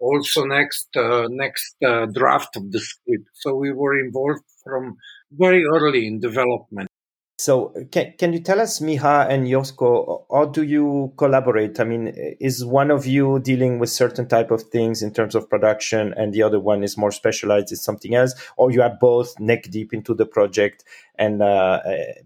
also 0.00 0.44
next 0.44 0.88
uh, 0.96 1.26
next 1.28 1.74
uh, 1.84 2.06
draft 2.06 2.56
of 2.56 2.70
the 2.70 2.78
script. 2.78 3.28
So 3.34 3.54
we 3.56 3.72
were 3.72 3.98
involved 3.98 4.44
from 4.62 4.96
very 5.32 5.64
early 5.64 6.06
in 6.06 6.20
development 6.20 6.88
so 7.38 7.72
can, 7.92 8.14
can 8.18 8.32
you 8.32 8.40
tell 8.40 8.60
us, 8.60 8.80
Miha 8.80 9.28
and 9.30 9.46
Josko, 9.46 10.24
how 10.28 10.46
do 10.46 10.64
you 10.64 11.12
collaborate? 11.16 11.78
I 11.78 11.84
mean, 11.84 12.08
is 12.40 12.64
one 12.64 12.90
of 12.90 13.06
you 13.06 13.38
dealing 13.38 13.78
with 13.78 13.90
certain 13.90 14.26
type 14.26 14.50
of 14.50 14.62
things 14.64 15.02
in 15.02 15.12
terms 15.12 15.36
of 15.36 15.48
production 15.48 16.12
and 16.16 16.34
the 16.34 16.42
other 16.42 16.58
one 16.58 16.82
is 16.82 16.98
more 16.98 17.12
specialized 17.12 17.70
in 17.70 17.76
something 17.76 18.16
else? 18.16 18.34
Or 18.56 18.72
you 18.72 18.82
are 18.82 18.96
both 19.00 19.38
neck 19.38 19.70
deep 19.70 19.94
into 19.94 20.14
the 20.14 20.26
project 20.26 20.82
and 21.14 21.40
uh 21.40 21.80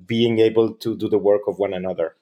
being 0.06 0.38
able 0.38 0.72
to 0.76 0.96
do 0.96 1.10
the 1.10 1.18
work 1.18 1.42
of 1.46 1.58
one 1.58 1.74
another? 1.74 2.16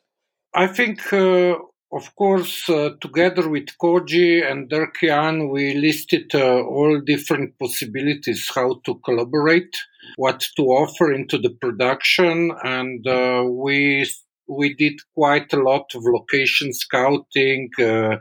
I 0.53 0.67
think 0.67 1.13
uh, 1.13 1.59
of 1.93 2.15
course, 2.15 2.69
uh, 2.69 2.91
together 3.01 3.49
with 3.49 3.67
Koji 3.83 4.49
and 4.49 4.69
Dirk-Jan, 4.69 5.49
we 5.49 5.75
listed 5.75 6.33
uh, 6.35 6.61
all 6.63 7.01
different 7.01 7.59
possibilities 7.59 8.49
how 8.55 8.81
to 8.85 9.01
collaborate, 9.05 9.75
what 10.17 10.47
to 10.57 10.63
offer 10.67 11.13
into 11.13 11.37
the 11.39 11.51
production, 11.51 12.53
and 12.63 13.07
uh, 13.07 13.45
we 13.45 14.09
we 14.47 14.75
did 14.75 14.95
quite 15.15 15.53
a 15.53 15.63
lot 15.63 15.87
of 15.95 16.03
location 16.05 16.73
scouting, 16.73 17.71
uh, 17.81 18.17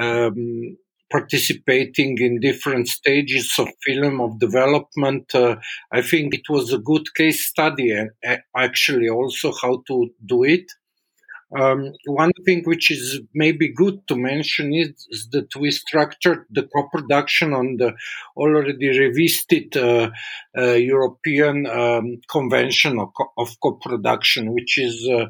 um, 0.00 0.76
participating 1.10 2.16
in 2.18 2.40
different 2.40 2.88
stages 2.88 3.54
of 3.58 3.68
film 3.84 4.20
of 4.20 4.38
development. 4.38 5.34
Uh, 5.34 5.56
I 5.92 6.02
think 6.02 6.34
it 6.34 6.48
was 6.48 6.72
a 6.72 6.78
good 6.78 7.14
case 7.14 7.46
study, 7.46 7.90
and 7.90 8.10
actually 8.56 9.08
also 9.08 9.52
how 9.62 9.82
to 9.88 10.10
do 10.26 10.44
it. 10.44 10.66
Um, 11.56 11.94
one 12.04 12.32
thing 12.44 12.62
which 12.64 12.90
is 12.90 13.20
maybe 13.32 13.72
good 13.72 14.06
to 14.08 14.16
mention 14.16 14.74
is, 14.74 15.28
that 15.32 15.56
we 15.56 15.70
structured 15.70 16.44
the 16.50 16.68
co-production 16.74 17.54
on 17.54 17.76
the 17.78 17.94
already 18.36 18.88
revisited 18.98 19.74
uh, 19.76 20.10
uh, 20.56 20.72
European 20.72 21.66
um, 21.66 22.20
Convention 22.30 22.98
of, 22.98 23.08
co- 23.16 23.32
of, 23.38 23.56
co-production, 23.62 24.52
which 24.52 24.76
is 24.76 25.08
uh, 25.08 25.26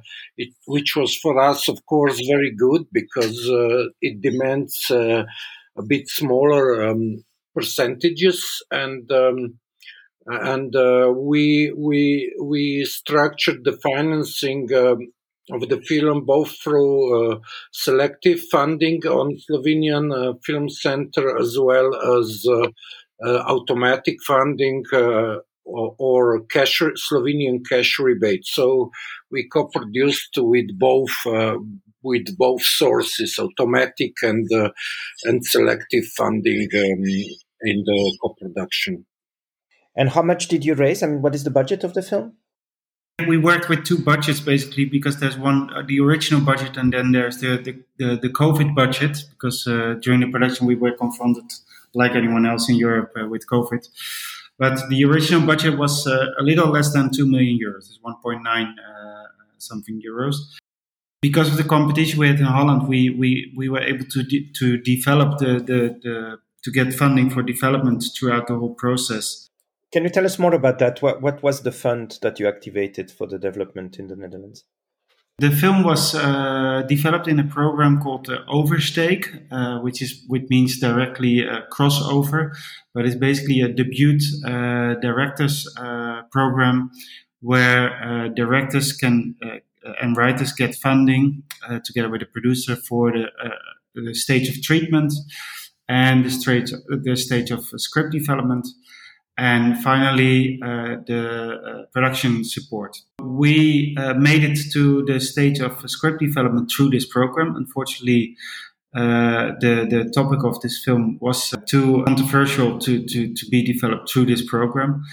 which 0.67 0.97
was 0.97 1.17
for 1.17 1.41
us, 1.41 1.69
of 1.69 1.87
course, 1.87 2.21
very 2.27 2.53
good 2.53 2.87
because 2.93 3.49
uh, 3.49 3.85
it 4.01 4.21
demands 4.21 4.91
uh, 4.91 5.23
a 5.77 5.83
bit 5.87 6.09
smaller 6.09 6.89
um, 6.89 7.25
percentages 7.55 8.63
and. 8.71 9.11
Um, 9.13 9.59
and 10.31 10.77
uh, 10.77 11.11
we 11.17 11.73
we 11.75 12.37
we 12.39 12.85
structured 12.85 13.65
the 13.65 13.73
financing 13.73 14.69
um, 14.75 15.11
of 15.51 15.69
the 15.69 15.81
film 15.81 16.25
both 16.25 16.57
through 16.63 17.33
uh, 17.33 17.39
selective 17.73 18.41
funding 18.51 19.01
on 19.07 19.37
Slovenian 19.49 20.13
uh, 20.13 20.35
Film 20.45 20.69
Center 20.69 21.39
as 21.39 21.57
well 21.59 21.95
as 22.19 22.45
uh, 22.49 22.69
uh 23.25 23.43
automatic 23.47 24.17
funding 24.27 24.85
uh, 24.93 25.37
or, 25.65 25.95
or, 25.99 26.41
cash 26.47 26.81
Slovenian 26.81 27.61
cash 27.69 27.99
rebate. 27.99 28.47
So 28.47 28.91
we 29.31 29.49
co-produced 29.53 30.39
with 30.39 30.79
both 30.79 31.17
with 32.03 32.39
both 32.39 32.63
sources, 32.63 33.39
automatic 33.39 34.13
and 34.23 34.47
and 35.25 35.45
selective 35.45 36.07
funding 36.17 36.69
um, 36.75 37.03
in 37.63 37.83
the 37.85 38.19
co-production. 38.23 39.05
And 39.95 40.11
how 40.11 40.23
much 40.23 40.49
did 40.49 40.65
you 40.65 40.75
raise? 40.75 41.03
I 41.03 41.09
mean, 41.09 41.23
what 41.23 41.35
is 41.35 41.45
the 41.45 41.51
budget 41.51 41.85
of 41.85 41.93
the 41.93 42.03
film? 42.03 42.38
We 43.27 43.37
worked 43.37 43.69
with 43.69 43.85
two 43.85 43.99
budgets 43.99 44.41
basically 44.41 44.85
because 44.85 45.19
there's 45.19 45.37
one 45.37 45.73
uh, 45.75 45.83
the 45.83 45.99
original 46.01 46.41
budget 46.41 46.77
and 46.77 46.93
then 46.93 47.13
there's 47.13 47.39
the 47.39 47.57
the, 47.57 47.73
the, 47.99 48.17
the 48.17 48.29
COVID 48.29 48.75
budget 48.75 49.25
because 49.31 49.67
uh, 49.67 49.97
during 50.01 50.21
the 50.21 50.31
production 50.31 50.67
we 50.67 50.77
were 50.77 50.93
confronted 50.93 51.51
like 51.95 52.13
anyone 52.13 52.47
else 52.47 52.69
in 52.69 52.77
Europe 52.77 53.13
uh, 53.21 53.27
with 53.27 53.47
COVID. 53.49 53.89
But 54.59 54.89
the 54.89 55.05
original 55.05 55.47
budget 55.47 55.79
was 55.79 56.07
uh, 56.07 56.27
a 56.39 56.43
little 56.43 56.69
less 56.69 56.93
than 56.93 57.11
two 57.13 57.27
million 57.27 57.59
euros. 57.59 57.89
It's 57.89 57.99
1.9 58.05 58.43
uh, 58.45 59.25
something 59.59 60.01
euros. 60.07 60.37
Because 61.21 61.49
of 61.49 61.57
the 61.57 61.65
competition 61.65 62.21
we 62.21 62.29
had 62.29 62.39
in 62.39 62.47
Holland, 62.47 62.89
we 62.89 63.11
we, 63.11 63.53
we 63.57 63.69
were 63.69 63.81
able 63.81 64.05
to 64.05 64.23
de- 64.23 64.51
to 64.59 64.79
develop 64.79 65.39
the, 65.39 65.55
the, 65.55 65.99
the 66.03 66.39
to 66.63 66.71
get 66.71 66.95
funding 66.95 67.31
for 67.31 67.43
development 67.43 68.05
throughout 68.17 68.47
the 68.47 68.55
whole 68.55 68.75
process. 68.75 69.48
Can 69.93 70.05
you 70.05 70.11
tell 70.11 70.27
us 70.27 70.39
more 70.39 70.55
about 70.55 70.79
that? 70.81 71.01
What, 71.01 71.23
what 71.23 71.43
was 71.43 71.63
the 71.63 71.73
fund 71.73 72.19
that 72.23 72.39
you 72.39 72.47
activated 72.47 73.11
for 73.11 73.27
the 73.27 73.39
development 73.39 73.99
in 73.99 74.09
the 74.09 74.17
Netherlands? 74.17 74.65
The 75.41 75.51
film 75.53 75.85
was 75.85 76.17
uh, 76.17 76.83
developed 76.89 77.29
in 77.29 77.39
a 77.39 77.45
program 77.45 78.03
called 78.03 78.29
uh, 78.29 78.41
Oversteek, 78.49 79.47
uh, 79.53 79.81
which 79.83 80.03
is 80.03 80.25
which 80.27 80.43
means 80.51 80.81
directly 80.81 81.43
a 81.43 81.65
crossover, 81.73 82.57
but 82.93 83.07
it's 83.07 83.15
basically 83.15 83.61
a 83.61 83.69
debut 83.69 84.19
uh, 84.45 84.95
directors 84.95 85.73
uh, 85.79 86.23
program 86.33 86.91
where 87.41 87.93
uh, 88.03 88.29
directors 88.35 88.93
can 88.93 89.37
and 90.03 90.17
writers 90.17 90.53
get 90.53 90.75
funding 90.75 91.45
together 91.85 92.11
with 92.11 92.21
a 92.21 92.27
producer 92.27 92.75
for 92.75 93.13
the, 93.13 93.31
the 93.95 94.15
stage 94.15 94.49
of 94.49 94.61
treatment 94.61 95.13
and 95.89 96.25
the 96.25 96.31
stage 96.31 96.73
the 96.89 97.17
stage 97.17 97.53
of 97.53 97.65
script 97.77 98.11
development 98.11 98.67
and 99.39 99.81
finally 99.83 100.59
uh, 100.63 100.97
the 101.07 101.61
uh, 101.65 101.83
production 101.93 102.45
support. 102.45 102.99
We 103.23 103.97
uh, 103.97 104.15
made 104.15 104.43
it 104.43 104.59
to 104.73 105.05
the 105.05 105.21
stage 105.21 105.61
of 105.61 105.89
script 105.89 106.21
development 106.21 106.71
through 106.75 106.91
this 106.91 107.07
program. 107.07 107.55
Unfortunately, 107.57 108.37
uh, 108.95 109.53
the 109.61 109.87
the 109.89 110.11
topic 110.13 110.45
of 110.45 110.61
this 110.61 110.83
film 110.85 111.19
was 111.21 111.55
too 111.67 112.03
controversial 112.07 112.79
to, 112.81 113.05
to, 113.07 113.33
to 113.33 113.47
be 113.47 113.63
developed 113.63 114.11
through 114.11 114.27
this 114.27 114.45
program. 114.45 115.05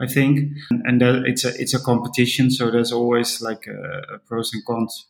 I 0.00 0.06
think, 0.06 0.56
and, 0.70 1.02
and 1.02 1.26
it's 1.26 1.44
a 1.44 1.52
it's 1.60 1.74
a 1.74 1.80
competition, 1.80 2.50
so 2.50 2.70
there's 2.70 2.92
always 2.92 3.40
like 3.42 3.66
a, 3.66 4.14
a 4.14 4.18
pros 4.18 4.52
and 4.54 4.64
cons. 4.64 5.06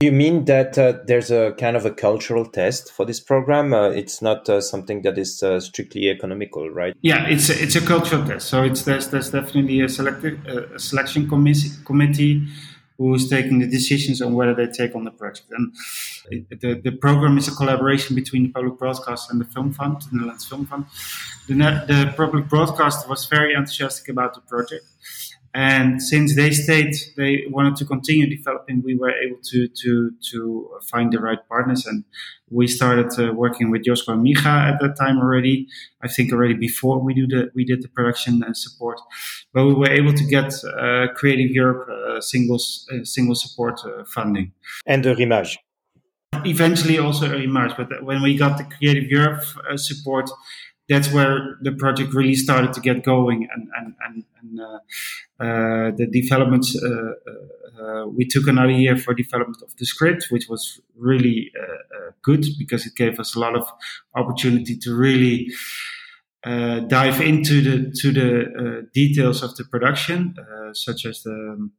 You 0.00 0.10
mean 0.10 0.44
that 0.46 0.76
uh, 0.76 0.98
there's 1.06 1.30
a 1.30 1.52
kind 1.52 1.76
of 1.76 1.86
a 1.86 1.90
cultural 1.90 2.44
test 2.44 2.90
for 2.90 3.06
this 3.06 3.20
program? 3.20 3.72
Uh, 3.72 3.90
it's 3.90 4.20
not 4.20 4.48
uh, 4.48 4.60
something 4.60 5.02
that 5.02 5.16
is 5.16 5.42
uh, 5.42 5.60
strictly 5.60 6.08
economical, 6.08 6.68
right? 6.68 6.94
Yeah, 7.00 7.28
it's 7.28 7.48
a, 7.48 7.62
it's 7.62 7.76
a 7.76 7.80
cultural 7.80 8.26
test. 8.26 8.48
So 8.48 8.64
it's 8.64 8.82
there's, 8.82 9.08
there's 9.08 9.30
definitely 9.30 9.80
a, 9.80 9.88
selective, 9.88 10.44
a 10.46 10.78
selection 10.78 11.28
committee, 11.28 11.70
committee 11.84 12.46
who's 12.98 13.28
taking 13.28 13.60
the 13.60 13.66
decisions 13.66 14.20
on 14.20 14.34
whether 14.34 14.54
they 14.54 14.66
take 14.66 14.94
on 14.94 15.04
the 15.04 15.10
project. 15.10 15.50
And 15.52 15.74
the, 16.60 16.80
the 16.82 16.92
program 16.92 17.38
is 17.38 17.48
a 17.48 17.52
collaboration 17.52 18.14
between 18.14 18.44
the 18.44 18.48
public 18.50 18.78
broadcast 18.78 19.30
and 19.30 19.40
the 19.40 19.44
film 19.44 19.72
fund, 19.72 20.02
the 20.02 20.08
Netherlands 20.12 20.46
Film 20.46 20.66
Fund. 20.66 20.86
The, 21.48 21.54
the 21.54 22.14
public 22.16 22.48
broadcast 22.48 23.08
was 23.08 23.26
very 23.26 23.54
enthusiastic 23.54 24.08
about 24.08 24.34
the 24.34 24.40
project 24.42 24.84
and 25.54 26.02
since 26.02 26.34
they 26.34 26.50
stayed, 26.50 26.94
they 27.16 27.44
wanted 27.48 27.76
to 27.76 27.84
continue 27.84 28.26
developing. 28.26 28.82
We 28.82 28.96
were 28.96 29.12
able 29.12 29.38
to 29.50 29.68
to 29.68 30.10
to 30.30 30.70
find 30.90 31.12
the 31.12 31.20
right 31.20 31.38
partners, 31.48 31.86
and 31.86 32.02
we 32.50 32.66
started 32.66 33.12
uh, 33.18 33.32
working 33.32 33.70
with 33.70 33.84
Josko 33.84 34.14
and 34.14 34.26
Miha 34.26 34.72
at 34.72 34.80
that 34.80 34.96
time 34.98 35.18
already. 35.18 35.68
I 36.02 36.08
think 36.08 36.32
already 36.32 36.54
before 36.54 36.98
we 36.98 37.14
do 37.14 37.28
the 37.28 37.52
we 37.54 37.64
did 37.64 37.82
the 37.82 37.88
production 37.88 38.42
and 38.42 38.56
support, 38.56 39.00
but 39.52 39.64
we 39.66 39.74
were 39.74 39.90
able 39.90 40.12
to 40.12 40.24
get 40.24 40.52
uh, 40.64 41.06
Creative 41.14 41.50
Europe 41.50 41.88
uh, 41.88 42.20
single 42.20 42.58
uh, 42.92 43.04
single 43.04 43.36
support 43.36 43.80
uh, 43.84 44.04
funding 44.04 44.52
and 44.86 45.04
the 45.04 45.10
Eurimages. 45.10 45.56
Eventually, 46.44 46.98
also 46.98 47.26
Eurimages, 47.26 47.74
but 47.76 48.02
when 48.02 48.22
we 48.22 48.36
got 48.36 48.58
the 48.58 48.64
Creative 48.64 49.04
Europe 49.04 49.44
uh, 49.70 49.76
support, 49.76 50.28
that's 50.88 51.12
where 51.12 51.56
the 51.62 51.72
project 51.72 52.12
really 52.14 52.34
started 52.34 52.72
to 52.72 52.80
get 52.80 53.04
going 53.04 53.48
and 53.54 53.68
and 53.76 53.94
and, 54.06 54.24
and 54.40 54.60
uh, 54.60 55.44
uh, 55.44 55.90
the 55.96 56.06
developments 56.06 56.76
uh, 56.76 56.88
uh, 56.88 57.82
uh 57.82 58.06
we 58.06 58.26
took 58.26 58.46
another 58.46 58.70
year 58.70 58.96
for 58.96 59.14
development 59.14 59.62
of 59.62 59.74
the 59.76 59.86
script 59.86 60.26
which 60.30 60.48
was 60.48 60.80
really 60.96 61.50
uh, 61.60 62.10
good 62.22 62.44
because 62.58 62.86
it 62.86 62.94
gave 62.94 63.18
us 63.18 63.34
a 63.34 63.38
lot 63.38 63.56
of 63.56 63.66
opportunity 64.14 64.76
to 64.76 64.94
really 64.94 65.50
dive 66.88 67.20
into 67.22 67.62
the 67.62 67.90
to 68.00 68.12
the 68.12 68.86
details 68.92 69.42
of 69.42 69.56
the 69.56 69.64
production 69.64 70.34
such 70.74 71.06
as 71.06 71.22
the 71.22 71.32
um, 71.32 71.72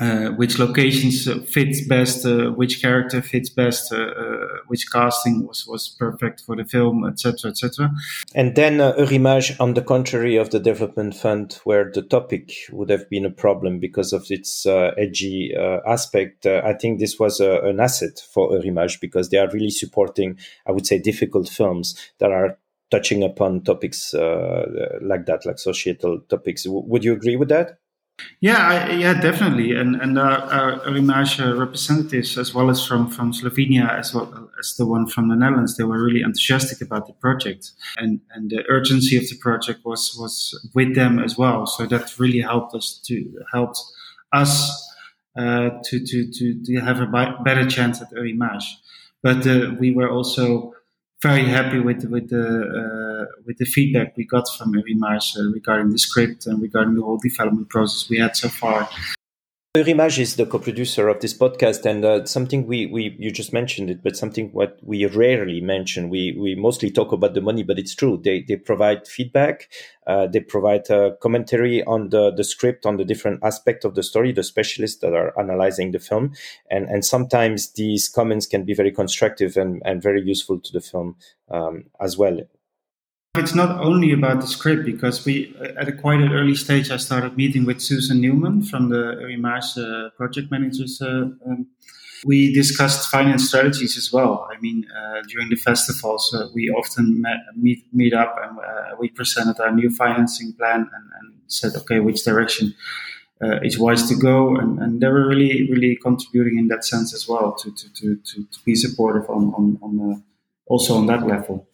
uh, 0.00 0.28
which 0.30 0.58
locations 0.58 1.26
uh, 1.26 1.38
fits 1.48 1.86
best, 1.86 2.26
uh, 2.26 2.50
which 2.50 2.82
character 2.82 3.22
fits 3.22 3.48
best, 3.48 3.92
uh, 3.92 3.96
uh, 3.96 4.46
which 4.66 4.90
casting 4.92 5.46
was, 5.46 5.66
was 5.66 5.96
perfect 5.98 6.42
for 6.42 6.56
the 6.56 6.64
film, 6.64 7.06
etc., 7.06 7.50
etc. 7.50 7.90
And 8.34 8.54
then 8.56 8.80
uh, 8.80 8.94
Eurimages, 8.98 9.58
on 9.58 9.74
the 9.74 9.82
contrary 9.82 10.36
of 10.36 10.50
the 10.50 10.60
development 10.60 11.14
fund, 11.14 11.58
where 11.64 11.90
the 11.92 12.02
topic 12.02 12.52
would 12.72 12.90
have 12.90 13.08
been 13.08 13.24
a 13.24 13.30
problem 13.30 13.78
because 13.78 14.12
of 14.12 14.26
its 14.30 14.66
edgy 14.66 15.54
aspect, 15.86 16.46
I 16.46 16.74
think 16.74 16.98
this 16.98 17.18
was 17.18 17.40
an 17.40 17.80
asset 17.80 18.20
for 18.32 18.52
Eurimages 18.52 18.98
because 19.00 19.30
they 19.30 19.38
are 19.38 19.50
really 19.50 19.70
supporting, 19.70 20.38
I 20.66 20.72
would 20.72 20.86
say, 20.86 20.98
difficult 20.98 21.48
films 21.48 21.96
that 22.18 22.32
are 22.32 22.58
touching 22.90 23.22
upon 23.22 23.62
topics 23.64 24.14
like 24.14 25.26
that, 25.26 25.42
like 25.44 25.58
societal 25.58 26.20
topics. 26.28 26.64
W- 26.64 26.84
would 26.86 27.04
you 27.04 27.12
agree 27.12 27.36
with 27.36 27.48
that? 27.48 27.78
Yeah, 28.40 28.68
I, 28.68 28.92
yeah, 28.92 29.20
definitely, 29.20 29.74
and 29.74 29.96
and 29.96 30.18
our, 30.18 30.38
our 30.50 30.70
Eurimages 30.86 31.58
representatives, 31.58 32.38
as 32.38 32.54
well 32.54 32.70
as 32.70 32.84
from 32.84 33.10
from 33.10 33.32
Slovenia, 33.32 33.90
as 33.98 34.14
well 34.14 34.50
as 34.58 34.74
the 34.76 34.86
one 34.86 35.06
from 35.06 35.28
the 35.28 35.36
Netherlands, 35.36 35.76
they 35.76 35.84
were 35.84 36.02
really 36.02 36.22
enthusiastic 36.22 36.80
about 36.80 37.06
the 37.06 37.12
project, 37.12 37.72
and 37.98 38.20
and 38.30 38.50
the 38.50 38.64
urgency 38.70 39.18
of 39.18 39.28
the 39.28 39.36
project 39.36 39.80
was 39.84 40.16
was 40.18 40.58
with 40.74 40.94
them 40.94 41.18
as 41.18 41.36
well. 41.36 41.66
So 41.66 41.84
that 41.86 42.18
really 42.18 42.40
helped 42.40 42.74
us 42.74 42.98
to 43.06 43.14
helped 43.52 43.80
us 44.32 44.70
uh, 45.38 45.70
to, 45.84 46.00
to 46.06 46.30
to 46.32 46.64
to 46.64 46.80
have 46.80 47.00
a 47.00 47.36
better 47.44 47.66
chance 47.68 48.00
at 48.00 48.10
Eurimages. 48.12 48.80
But 49.22 49.46
uh, 49.46 49.74
we 49.78 49.92
were 49.92 50.08
also 50.10 50.72
very 51.26 51.44
happy 51.44 51.80
with 51.80 52.04
with 52.04 52.28
the 52.30 52.46
uh, 52.80 53.24
with 53.46 53.58
the 53.58 53.64
feedback 53.64 54.16
we 54.16 54.24
got 54.24 54.46
from 54.56 54.72
Eurimages 54.72 55.36
uh, 55.38 55.50
regarding 55.58 55.90
the 55.90 55.98
script 55.98 56.46
and 56.46 56.62
regarding 56.62 56.94
the 56.94 57.02
whole 57.02 57.18
development 57.18 57.68
process 57.68 58.08
we 58.08 58.18
had 58.18 58.36
so 58.36 58.48
far. 58.48 58.88
Eurimages 59.76 60.30
is 60.30 60.36
the 60.36 60.46
co-producer 60.46 61.08
of 61.08 61.20
this 61.20 61.34
podcast, 61.34 61.84
and 61.84 62.04
uh, 62.04 62.24
something 62.24 62.66
we, 62.66 62.86
we 62.86 63.14
you 63.18 63.30
just 63.30 63.52
mentioned 63.52 63.90
it, 63.90 64.02
but 64.02 64.16
something 64.16 64.50
what 64.52 64.78
we 64.82 65.04
rarely 65.06 65.60
mention. 65.60 66.08
We 66.08 66.36
we 66.38 66.54
mostly 66.54 66.90
talk 66.90 67.12
about 67.12 67.34
the 67.34 67.40
money, 67.40 67.62
but 67.62 67.78
it's 67.78 67.94
true. 67.94 68.20
They 68.22 68.42
they 68.42 68.56
provide 68.56 69.06
feedback, 69.06 69.68
uh, 70.06 70.26
they 70.26 70.40
provide 70.40 70.88
a 70.90 71.16
commentary 71.20 71.84
on 71.84 72.08
the 72.08 72.30
the 72.30 72.44
script, 72.44 72.86
on 72.86 72.96
the 72.96 73.04
different 73.04 73.40
aspect 73.42 73.84
of 73.84 73.94
the 73.94 74.02
story. 74.02 74.32
The 74.32 74.42
specialists 74.42 75.00
that 75.00 75.14
are 75.14 75.38
analyzing 75.38 75.92
the 75.92 75.98
film, 75.98 76.32
and 76.70 76.88
and 76.88 77.04
sometimes 77.04 77.72
these 77.72 78.08
comments 78.08 78.46
can 78.46 78.64
be 78.64 78.74
very 78.74 78.92
constructive 78.92 79.56
and 79.56 79.82
and 79.84 80.02
very 80.02 80.22
useful 80.22 80.58
to 80.58 80.72
the 80.72 80.80
film 80.80 81.16
um, 81.50 81.84
as 82.00 82.16
well. 82.16 82.40
It's 83.38 83.54
not 83.54 83.78
only 83.80 84.12
about 84.12 84.40
the 84.40 84.46
script 84.46 84.84
because 84.84 85.24
we, 85.24 85.54
at 85.76 85.88
a 85.88 85.92
quite 85.92 86.20
an 86.20 86.32
early 86.32 86.54
stage, 86.54 86.90
I 86.90 86.96
started 86.96 87.36
meeting 87.36 87.64
with 87.64 87.80
Susan 87.80 88.20
Newman 88.20 88.62
from 88.62 88.88
the 88.88 89.16
Eurimages 89.20 89.76
uh, 89.78 90.10
project 90.16 90.50
managers. 90.50 91.00
Uh, 91.00 91.30
um, 91.46 91.66
we 92.24 92.52
discussed 92.52 93.10
finance 93.10 93.48
strategies 93.48 93.96
as 93.96 94.12
well. 94.12 94.48
I 94.50 94.58
mean, 94.60 94.86
uh, 94.90 95.22
during 95.28 95.48
the 95.50 95.56
festivals, 95.56 96.34
uh, 96.34 96.48
we 96.54 96.70
often 96.70 97.20
met, 97.20 97.38
meet 97.54 97.84
meet 97.92 98.14
up 98.14 98.36
and 98.42 98.58
uh, 98.58 98.96
we 98.98 99.08
presented 99.08 99.60
our 99.60 99.72
new 99.72 99.90
financing 99.90 100.54
plan 100.54 100.80
and, 100.80 101.06
and 101.20 101.34
said, 101.46 101.74
okay, 101.76 102.00
which 102.00 102.24
direction 102.24 102.74
uh, 103.42 103.60
is 103.62 103.78
wise 103.78 104.08
to 104.08 104.14
go, 104.14 104.56
and, 104.56 104.78
and 104.78 105.00
they 105.00 105.08
were 105.08 105.28
really 105.28 105.68
really 105.70 105.96
contributing 105.96 106.58
in 106.58 106.68
that 106.68 106.84
sense 106.84 107.12
as 107.14 107.28
well 107.28 107.54
to 107.54 107.70
to 107.70 107.92
to, 107.92 108.16
to, 108.24 108.44
to 108.44 108.58
be 108.64 108.74
supportive 108.74 109.28
on 109.28 109.52
on, 109.54 109.78
on 109.82 110.24
also 110.66 110.96
on 110.96 111.06
that 111.06 111.26
level. 111.26 111.68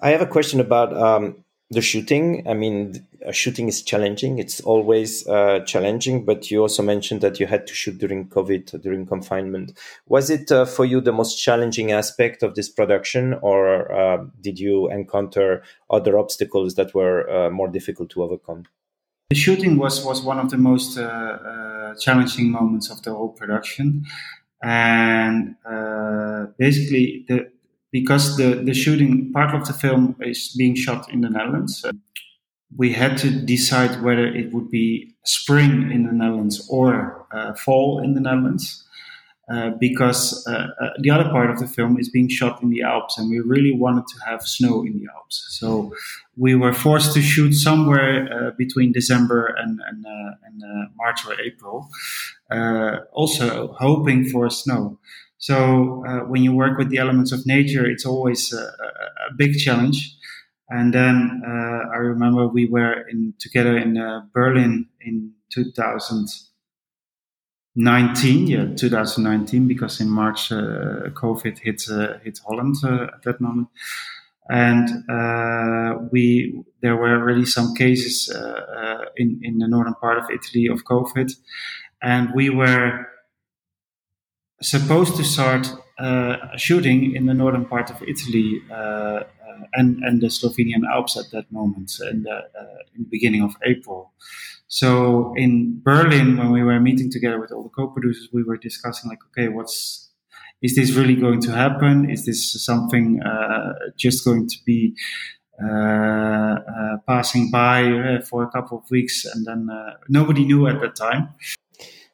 I 0.00 0.10
have 0.10 0.20
a 0.20 0.26
question 0.26 0.60
about 0.60 0.96
um, 0.96 1.44
the 1.70 1.82
shooting. 1.82 2.46
I 2.48 2.54
mean, 2.54 3.06
shooting 3.32 3.68
is 3.68 3.82
challenging. 3.82 4.38
It's 4.38 4.60
always 4.60 5.26
uh, 5.26 5.60
challenging, 5.66 6.24
but 6.24 6.50
you 6.50 6.60
also 6.60 6.82
mentioned 6.82 7.20
that 7.20 7.40
you 7.40 7.46
had 7.46 7.66
to 7.66 7.74
shoot 7.74 7.98
during 7.98 8.28
COVID, 8.28 8.80
during 8.80 9.06
confinement. 9.06 9.72
Was 10.06 10.30
it 10.30 10.52
uh, 10.52 10.64
for 10.64 10.84
you 10.84 11.00
the 11.00 11.12
most 11.12 11.36
challenging 11.36 11.92
aspect 11.92 12.42
of 12.42 12.54
this 12.54 12.68
production, 12.68 13.34
or 13.42 13.90
uh, 13.92 14.24
did 14.40 14.58
you 14.58 14.88
encounter 14.90 15.62
other 15.90 16.18
obstacles 16.18 16.76
that 16.76 16.94
were 16.94 17.28
uh, 17.28 17.50
more 17.50 17.68
difficult 17.68 18.10
to 18.10 18.22
overcome? 18.22 18.64
The 19.30 19.36
shooting 19.36 19.76
was, 19.76 20.04
was 20.04 20.22
one 20.22 20.38
of 20.38 20.50
the 20.50 20.56
most 20.56 20.96
uh, 20.96 21.02
uh, 21.02 21.94
challenging 21.96 22.50
moments 22.50 22.88
of 22.88 23.02
the 23.02 23.12
whole 23.12 23.30
production. 23.30 24.06
And 24.62 25.56
basically, 26.58 27.26
the, 27.28 27.50
because 27.90 28.36
the, 28.36 28.62
the 28.64 28.74
shooting 28.74 29.32
part 29.32 29.54
of 29.54 29.66
the 29.66 29.72
film 29.72 30.16
is 30.20 30.54
being 30.56 30.74
shot 30.74 31.10
in 31.12 31.20
the 31.20 31.30
Netherlands. 31.30 31.84
Uh, 31.84 31.92
we 32.76 32.92
had 32.92 33.16
to 33.18 33.30
decide 33.30 34.02
whether 34.02 34.26
it 34.26 34.52
would 34.52 34.70
be 34.70 35.14
spring 35.24 35.90
in 35.90 36.04
the 36.04 36.12
Netherlands 36.12 36.68
or 36.70 37.26
uh, 37.32 37.54
fall 37.54 38.02
in 38.02 38.14
the 38.14 38.20
Netherlands. 38.20 38.84
Uh, 39.50 39.70
because 39.80 40.46
uh, 40.46 40.66
uh, 40.78 40.90
the 40.98 41.08
other 41.08 41.30
part 41.30 41.48
of 41.48 41.58
the 41.58 41.66
film 41.66 41.98
is 41.98 42.10
being 42.10 42.28
shot 42.28 42.62
in 42.62 42.68
the 42.68 42.82
Alps, 42.82 43.16
and 43.16 43.30
we 43.30 43.40
really 43.40 43.72
wanted 43.72 44.06
to 44.06 44.22
have 44.26 44.42
snow 44.42 44.82
in 44.82 44.92
the 44.98 45.06
Alps. 45.16 45.46
So 45.58 45.90
we 46.36 46.54
were 46.54 46.74
forced 46.74 47.14
to 47.14 47.22
shoot 47.22 47.54
somewhere 47.54 48.28
uh, 48.30 48.50
between 48.58 48.92
December 48.92 49.46
and, 49.46 49.80
and, 49.88 50.04
and 50.44 50.90
March 50.96 51.24
or 51.26 51.34
April, 51.40 51.88
also 53.14 53.72
hoping 53.72 54.26
for 54.26 54.50
snow. 54.50 54.98
So 55.38 56.04
uh, 56.06 56.26
when 56.26 56.42
you 56.42 56.52
work 56.52 56.76
with 56.78 56.90
the 56.90 56.98
elements 56.98 57.32
of 57.32 57.46
nature, 57.46 57.86
it's 57.86 58.04
always 58.04 58.52
a, 58.52 58.58
a 58.58 59.32
big 59.36 59.56
challenge. 59.56 60.14
And 60.68 60.92
then 60.92 61.42
uh, 61.46 61.88
I 61.94 61.96
remember 61.96 62.46
we 62.46 62.66
were 62.66 63.08
in 63.08 63.32
together 63.38 63.78
in 63.78 63.96
uh, 63.96 64.26
Berlin 64.34 64.86
in 65.00 65.32
2019, 65.50 68.46
yeah, 68.48 68.66
2019, 68.74 69.66
because 69.66 69.98
in 70.00 70.10
March 70.10 70.52
uh, 70.52 71.08
COVID 71.14 71.58
hit 71.58 71.88
uh, 71.90 72.18
hit 72.18 72.38
Holland 72.46 72.76
uh, 72.84 73.04
at 73.14 73.22
that 73.22 73.40
moment, 73.40 73.68
and 74.50 74.90
we 76.12 76.62
there 76.82 76.96
were 76.96 77.24
really 77.24 77.46
some 77.46 77.74
cases 77.74 78.28
in 79.16 79.40
in 79.42 79.56
the 79.58 79.68
northern 79.68 79.94
part 79.94 80.18
of 80.18 80.28
Italy 80.30 80.66
of 80.66 80.84
COVID, 80.84 81.32
and 82.02 82.30
we 82.34 82.50
were 82.50 83.06
supposed 84.60 85.16
to 85.16 85.24
start 85.24 85.68
uh, 85.98 86.36
shooting 86.56 87.14
in 87.14 87.26
the 87.26 87.34
northern 87.34 87.64
part 87.64 87.90
of 87.90 88.02
Italy 88.02 88.62
uh, 88.70 88.74
uh 88.74 89.24
and 89.74 89.98
and 90.04 90.20
the 90.20 90.28
Slovenian 90.28 90.84
Alps 90.92 91.16
at 91.16 91.30
that 91.32 91.50
moment 91.50 91.92
in 92.10 92.22
the 92.22 92.36
in 92.94 93.02
the 93.04 93.10
beginning 93.10 93.42
of 93.42 93.54
April. 93.64 94.12
So 94.68 95.32
in 95.36 95.80
Berlin, 95.82 96.36
when 96.36 96.52
we 96.52 96.62
were 96.62 96.78
meeting 96.78 97.10
together 97.10 97.40
with 97.40 97.52
all 97.52 97.62
the 97.62 97.70
co-producers, 97.70 98.28
we 98.32 98.42
were 98.42 98.58
discussing 98.58 99.08
like, 99.08 99.20
okay, 99.30 99.48
what's 99.48 100.08
is 100.60 100.74
this 100.74 100.92
really 100.92 101.14
going 101.14 101.40
to 101.42 101.52
happen? 101.52 102.10
Is 102.10 102.26
this 102.26 102.52
something 102.64 103.22
uh, 103.22 103.74
just 103.96 104.24
going 104.24 104.48
to 104.48 104.56
be 104.66 104.94
uh, 105.62 105.68
uh, 105.68 106.96
passing 107.06 107.50
by 107.50 107.84
uh, 107.84 108.20
for 108.22 108.42
a 108.42 108.50
couple 108.50 108.78
of 108.78 108.90
weeks? 108.90 109.24
And 109.24 109.46
then 109.46 109.68
uh, 109.72 109.94
nobody 110.08 110.44
knew 110.44 110.66
at 110.66 110.80
that 110.80 110.96
time. 110.96 111.28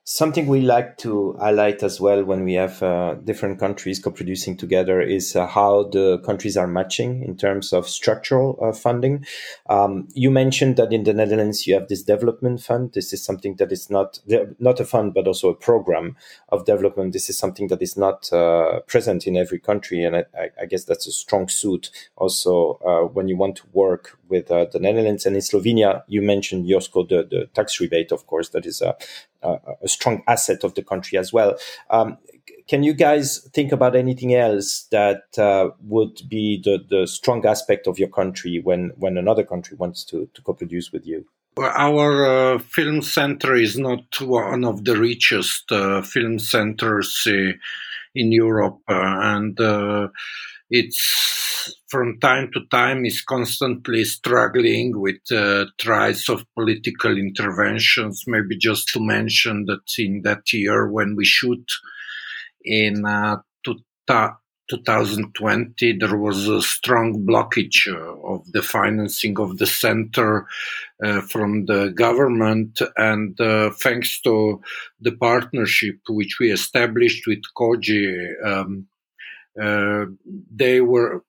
Something 0.07 0.49
we 0.49 0.61
like 0.61 0.99
to 0.99 1.35
highlight 1.40 1.83
as 1.83 1.99
well 1.99 2.25
when 2.25 2.45
we 2.45 2.53
have 2.53 2.83
uh, 2.83 3.14
different 3.14 3.59
countries 3.59 3.99
co-producing 3.99 4.55
together 4.55 5.01
is 5.01 5.35
uh, 5.35 5.47
how 5.47 5.85
the 5.85 6.19
countries 6.19 6.59
are 6.59 6.67
matching 6.67 7.23
in 7.23 7.38
terms 7.38 7.73
of 7.73 7.88
structural 7.88 8.59
uh, 8.61 8.73
funding. 8.75 9.25
Um, 9.71 10.07
you 10.12 10.31
mentioned 10.31 10.77
that 10.77 10.93
in 10.93 11.05
the 11.05 11.14
Netherlands 11.14 11.67
you 11.67 11.73
have 11.73 11.88
this 11.88 12.03
development 12.03 12.61
fund. 12.61 12.93
This 12.93 13.14
is 13.14 13.25
something 13.25 13.57
that 13.57 13.73
is 13.73 13.88
not 13.88 14.19
not 14.59 14.79
a 14.79 14.85
fund 14.85 15.14
but 15.14 15.27
also 15.27 15.49
a 15.49 15.55
program 15.55 16.19
of 16.51 16.67
development. 16.67 17.14
This 17.14 17.31
is 17.31 17.38
something 17.38 17.69
that 17.69 17.81
is 17.81 17.97
not 17.97 18.31
uh, 18.31 18.81
present 18.81 19.27
in 19.27 19.38
every 19.38 19.59
country, 19.59 20.05
and 20.05 20.17
I, 20.17 20.51
I, 20.61 20.67
guess 20.67 20.85
that's 20.85 21.07
a 21.07 21.12
strong 21.12 21.49
suit 21.49 21.90
also 22.17 22.79
uh, 22.87 23.09
when 23.09 23.27
you 23.29 23.38
want 23.38 23.57
to 23.57 23.62
work 23.73 24.19
with 24.29 24.51
uh, 24.51 24.67
the 24.71 24.81
Netherlands 24.81 25.25
and 25.25 25.35
in 25.35 25.40
Slovenia. 25.40 26.03
You 26.09 26.21
mentioned 26.21 26.67
Josko 26.67 27.09
the, 27.09 27.23
the 27.23 27.47
tax 27.55 27.81
rebate, 27.81 28.12
of 28.12 28.27
course, 28.27 28.51
that 28.51 28.67
is 28.67 28.83
a 28.83 28.97
a 29.45 29.89
strong 29.89 30.23
asset 30.27 30.65
of 30.65 30.75
the 30.75 30.83
country 30.83 31.19
as 31.19 31.33
well. 31.33 31.57
Um, 31.91 32.19
can 32.67 32.83
you 32.83 32.95
guys 32.95 33.47
think 33.53 33.73
about 33.73 33.95
anything 33.95 34.35
else 34.35 34.87
that 34.91 35.25
uh, 35.39 35.71
would 35.83 36.23
be 36.29 36.63
the, 36.65 36.79
the 36.89 37.07
strong 37.07 37.45
aspect 37.45 37.87
of 37.87 37.99
your 37.99 38.09
country 38.09 38.61
when, 38.63 38.91
when 38.97 39.19
another 39.19 39.45
country 39.45 39.77
wants 39.77 40.03
to, 40.05 40.29
to 40.33 40.43
co-produce 40.43 40.91
with 40.91 41.07
you? 41.07 41.27
Our 41.59 42.55
uh, 42.55 42.59
film 42.59 43.03
center 43.03 43.55
is 43.55 43.79
not 43.79 44.21
one 44.21 44.65
of 44.65 44.85
the 44.85 44.97
richest 44.97 45.71
uh, 45.71 46.03
film 46.03 46.39
centers 46.39 47.25
uh, 47.29 47.53
in 48.15 48.33
Europe, 48.33 48.81
uh, 48.89 49.19
and 49.21 49.61
uh, 49.61 50.09
it's 50.75 51.73
from 51.87 52.19
time 52.19 52.51
to 52.53 52.61
time 52.71 53.05
is 53.05 53.23
constantly 53.23 54.03
struggling 54.05 54.99
with 55.01 55.21
uh, 55.31 55.67
tries 55.79 56.29
of 56.29 56.45
political 56.55 57.17
interventions. 57.17 58.25
Maybe 58.27 58.59
just 58.59 58.89
to 58.89 59.01
mention 59.01 59.67
that 59.67 59.87
in 59.99 60.23
that 60.25 60.53
year 60.53 60.91
when 60.91 61.15
we 61.15 61.25
shoot 61.25 61.65
in 62.65 63.05
uh, 63.07 63.37
2020, 64.69 65.99
there 65.99 66.17
was 66.17 66.49
a 66.49 66.63
strong 66.63 67.25
blockage 67.25 67.87
uh, 67.87 68.33
of 68.33 68.51
the 68.53 68.63
financing 68.63 69.39
of 69.39 69.59
the 69.59 69.67
center 69.67 70.47
uh, 71.05 71.21
from 71.21 71.67
the 71.67 71.91
government. 71.91 72.81
And 72.97 73.39
uh, 73.41 73.71
thanks 73.81 74.21
to 74.23 74.61
the 75.01 75.13
partnership 75.13 75.97
which 76.09 76.39
we 76.41 76.51
established 76.51 77.27
with 77.27 77.43
Koji, 77.57 78.45
um, 78.45 78.89
they 79.57 80.81
were 80.81 81.23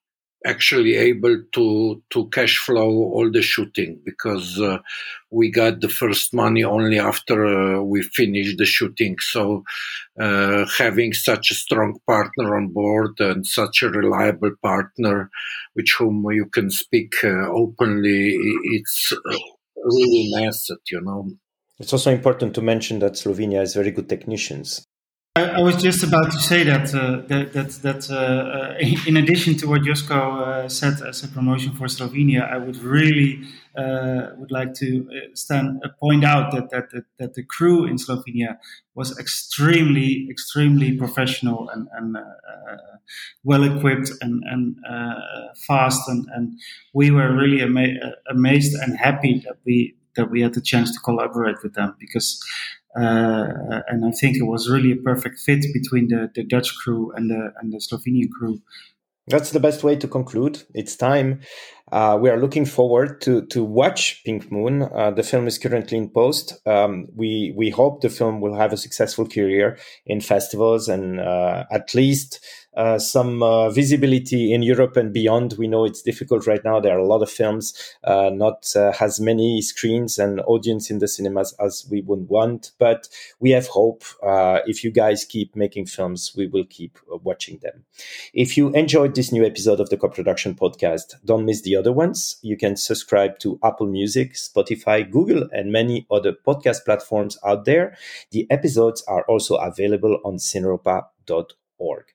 actually 0.45 0.95
able 0.95 1.38
to 1.53 2.01
to 2.11 2.29
cash 2.29 2.57
flow 2.57 2.89
all 3.15 3.29
the 3.31 3.41
shooting 3.41 3.99
because 4.05 4.59
uh, 4.61 4.77
we 5.31 5.49
got 5.49 5.81
the 5.81 5.89
first 5.89 6.33
money 6.33 6.63
only 6.63 6.99
after 6.99 7.45
uh, 7.45 7.81
we 7.81 8.01
finished 8.03 8.57
the 8.57 8.65
shooting. 8.65 9.15
So 9.19 9.63
uh, 10.19 10.65
having 10.77 11.13
such 11.13 11.51
a 11.51 11.55
strong 11.55 11.97
partner 12.07 12.55
on 12.55 12.67
board 12.67 13.19
and 13.19 13.45
such 13.45 13.81
a 13.81 13.89
reliable 13.89 14.51
partner 14.61 15.29
with 15.75 15.88
whom 15.97 16.25
you 16.31 16.45
can 16.45 16.69
speak 16.69 17.13
uh, 17.23 17.49
openly 17.51 18.38
it's 18.77 19.11
really 19.75 20.31
an 20.33 20.47
asset 20.47 20.77
you 20.91 21.01
know. 21.01 21.31
It's 21.77 21.91
also 21.91 22.11
important 22.11 22.55
to 22.55 22.61
mention 22.61 22.99
that 22.99 23.13
Slovenia 23.13 23.59
has 23.59 23.73
very 23.73 23.91
good 23.91 24.07
technicians 24.07 24.85
I, 25.37 25.59
was 25.59 25.83
just 25.83 26.01
about 26.01 26.31
to 26.31 26.39
say 26.39 26.63
that 26.63 26.95
uh, 26.95 27.17
that 27.27 27.51
that, 27.81 28.09
uh, 28.09 28.15
uh 28.15 29.07
in 29.09 29.17
addition 29.17 29.55
to 29.57 29.67
what 29.67 29.81
Josko 29.81 30.11
uh, 30.13 30.69
said 30.69 31.01
as 31.01 31.25
a 31.25 31.27
promotion 31.27 31.73
for 31.73 31.87
Slovenia, 31.87 32.49
I 32.49 32.57
would 32.57 32.77
really 32.77 33.41
uh, 33.77 34.27
would 34.37 34.51
like 34.51 34.73
to 34.75 35.09
stand 35.33 35.83
point 35.99 36.23
out 36.23 36.53
that, 36.53 36.69
that 36.69 36.89
that, 36.91 37.03
that 37.19 37.33
the 37.33 37.43
crew 37.43 37.85
in 37.85 37.97
Slovenia 37.97 38.59
was 38.93 39.19
extremely 39.19 40.25
extremely 40.29 40.95
professional 40.95 41.67
and, 41.67 41.89
and 41.97 42.15
well 43.43 43.63
equipped 43.63 44.11
and 44.21 44.41
and 44.45 44.77
fast 45.67 46.07
and 46.07 46.29
and 46.33 46.57
we 46.93 47.11
were 47.11 47.35
really 47.35 47.61
ama- 47.61 48.15
amazed 48.29 48.73
and 48.81 48.97
happy 48.97 49.39
that 49.45 49.57
we 49.65 49.97
that 50.15 50.31
we 50.31 50.39
had 50.41 50.53
the 50.53 50.61
chance 50.61 50.93
to 50.93 50.99
collaborate 50.99 51.57
with 51.61 51.73
them 51.73 51.93
because 51.99 52.41
uh, 52.97 53.81
and 53.88 54.05
I 54.05 54.12
think 54.12 54.38
it 54.38 54.43
was 54.43 54.69
really 54.69 54.91
a 54.91 54.97
perfect 54.97 55.39
fit 55.39 55.65
between 55.73 56.08
the, 56.08 56.31
the 56.34 56.43
Dutch 56.43 56.75
crew 56.75 57.12
and 57.15 57.29
the 57.29 57.53
and 57.60 57.73
the 57.73 57.77
Slovenian 57.77 58.29
crew. 58.29 58.62
That's 59.27 59.49
the 59.51 59.60
best 59.60 59.84
way 59.84 59.95
to 59.95 60.08
conclude. 60.08 60.63
It's 60.75 60.95
time. 60.95 61.41
Uh, 61.91 62.17
we 62.21 62.29
are 62.29 62.39
looking 62.39 62.65
forward 62.65 63.21
to 63.21 63.45
to 63.47 63.63
watch 63.63 64.23
Pink 64.23 64.51
Moon. 64.51 64.84
Uh, 64.84 65.12
the 65.12 65.23
film 65.23 65.47
is 65.47 65.58
currently 65.58 65.97
in 65.97 66.10
post. 66.10 66.53
Um, 66.67 67.08
we 67.15 67.53
we 67.58 67.69
hope 67.69 68.01
the 68.01 68.10
film 68.10 68.39
will 68.39 68.55
have 68.55 68.71
a 68.71 68.77
successful 68.77 69.27
career 69.27 69.77
in 70.05 70.21
festivals 70.21 70.88
and 70.88 71.19
uh, 71.19 71.65
at 71.71 71.93
least 71.95 72.39
uh, 72.75 72.99
some 72.99 73.41
uh, 73.41 73.69
visibility 73.69 74.53
in 74.53 74.63
Europe 74.63 74.97
and 74.97 75.13
beyond. 75.13 75.55
We 75.57 75.67
know 75.67 75.85
it's 75.85 76.01
difficult 76.01 76.45
right 76.47 76.63
now. 76.63 76.79
There 76.79 76.95
are 76.95 76.99
a 76.99 77.05
lot 77.05 77.21
of 77.21 77.29
films, 77.29 77.73
uh, 78.03 78.29
not 78.33 78.67
uh, 78.75 78.93
as 78.99 79.19
many 79.19 79.61
screens 79.61 80.17
and 80.17 80.41
audience 80.41 80.89
in 80.89 80.99
the 80.99 81.07
cinemas 81.07 81.55
as 81.59 81.88
we 81.89 82.01
would 82.01 82.27
want, 82.27 82.71
but 82.77 83.07
we 83.39 83.51
have 83.51 83.67
hope. 83.67 84.03
Uh, 84.21 84.59
if 84.65 84.83
you 84.83 84.91
guys 84.91 85.25
keep 85.25 85.55
making 85.55 85.85
films, 85.85 86.33
we 86.35 86.47
will 86.47 86.65
keep 86.69 86.97
watching 87.07 87.59
them. 87.59 87.85
If 88.33 88.57
you 88.57 88.69
enjoyed 88.69 89.15
this 89.15 89.31
new 89.31 89.45
episode 89.45 89.79
of 89.79 89.89
the 89.89 89.97
co-production 89.97 90.55
podcast, 90.55 91.15
don't 91.23 91.45
miss 91.45 91.61
the 91.61 91.75
other 91.75 91.91
ones. 91.91 92.38
You 92.41 92.57
can 92.57 92.75
subscribe 92.75 93.39
to 93.39 93.59
Apple 93.63 93.88
Music, 93.88 94.33
Spotify, 94.33 95.09
Google, 95.09 95.47
and 95.51 95.71
many 95.71 96.05
other 96.11 96.33
podcast 96.33 96.85
platforms 96.85 97.38
out 97.45 97.65
there. 97.65 97.97
The 98.31 98.47
episodes 98.49 99.03
are 99.07 99.23
also 99.23 99.55
available 99.55 100.19
on 100.23 100.38
cineuropa.org. 100.38 102.05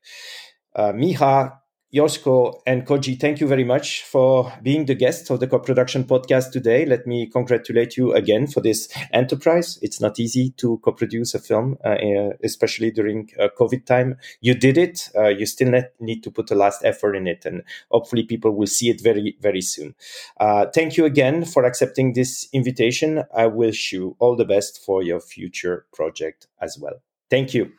Uh, 0.75 0.93
Miha, 0.93 1.61
Josko, 1.93 2.61
and 2.67 2.87
Koji, 2.87 3.19
thank 3.19 3.41
you 3.41 3.49
very 3.49 3.65
much 3.65 4.05
for 4.05 4.53
being 4.63 4.87
the 4.87 4.95
guest 4.95 5.29
of 5.31 5.41
the 5.41 5.49
co-production 5.49 6.05
podcast 6.05 6.53
today. 6.53 6.87
Let 6.87 7.05
me 7.05 7.27
congratulate 7.27 7.97
you 7.97 8.13
again 8.13 8.47
for 8.47 8.61
this 8.61 8.89
enterprise. 9.13 9.77
It's 9.83 10.01
not 10.01 10.21
easy 10.21 10.51
to 10.59 10.79
co-produce 10.85 11.35
a 11.35 11.41
film, 11.41 11.79
uh, 11.85 11.89
uh 11.89 12.31
especially 12.45 12.93
during 12.93 13.31
uh, 13.41 13.49
COVID 13.59 13.87
time. 13.87 14.19
You 14.41 14.55
did 14.55 14.79
it. 14.79 15.11
Uh, 15.17 15.29
you 15.29 15.47
still 15.47 15.83
need 15.99 16.23
to 16.23 16.31
put 16.31 16.47
the 16.47 16.55
last 16.55 16.85
effort 16.85 17.17
in 17.17 17.27
it, 17.27 17.45
and 17.45 17.65
hopefully 17.91 18.23
people 18.23 18.53
will 18.53 18.69
see 18.69 18.89
it 18.89 19.03
very, 19.03 19.37
very 19.41 19.61
soon. 19.61 19.97
Uh, 20.39 20.67
thank 20.73 20.97
you 20.97 21.05
again 21.05 21.45
for 21.45 21.65
accepting 21.65 22.13
this 22.13 22.49
invitation. 22.53 23.25
I 23.35 23.47
wish 23.47 23.93
you 23.93 24.15
all 24.21 24.37
the 24.37 24.45
best 24.45 24.81
for 24.85 25.03
your 25.03 25.21
future 25.21 25.87
project 25.93 26.47
as 26.61 26.79
well. 26.81 27.03
Thank 27.31 27.53
you. 27.53 27.73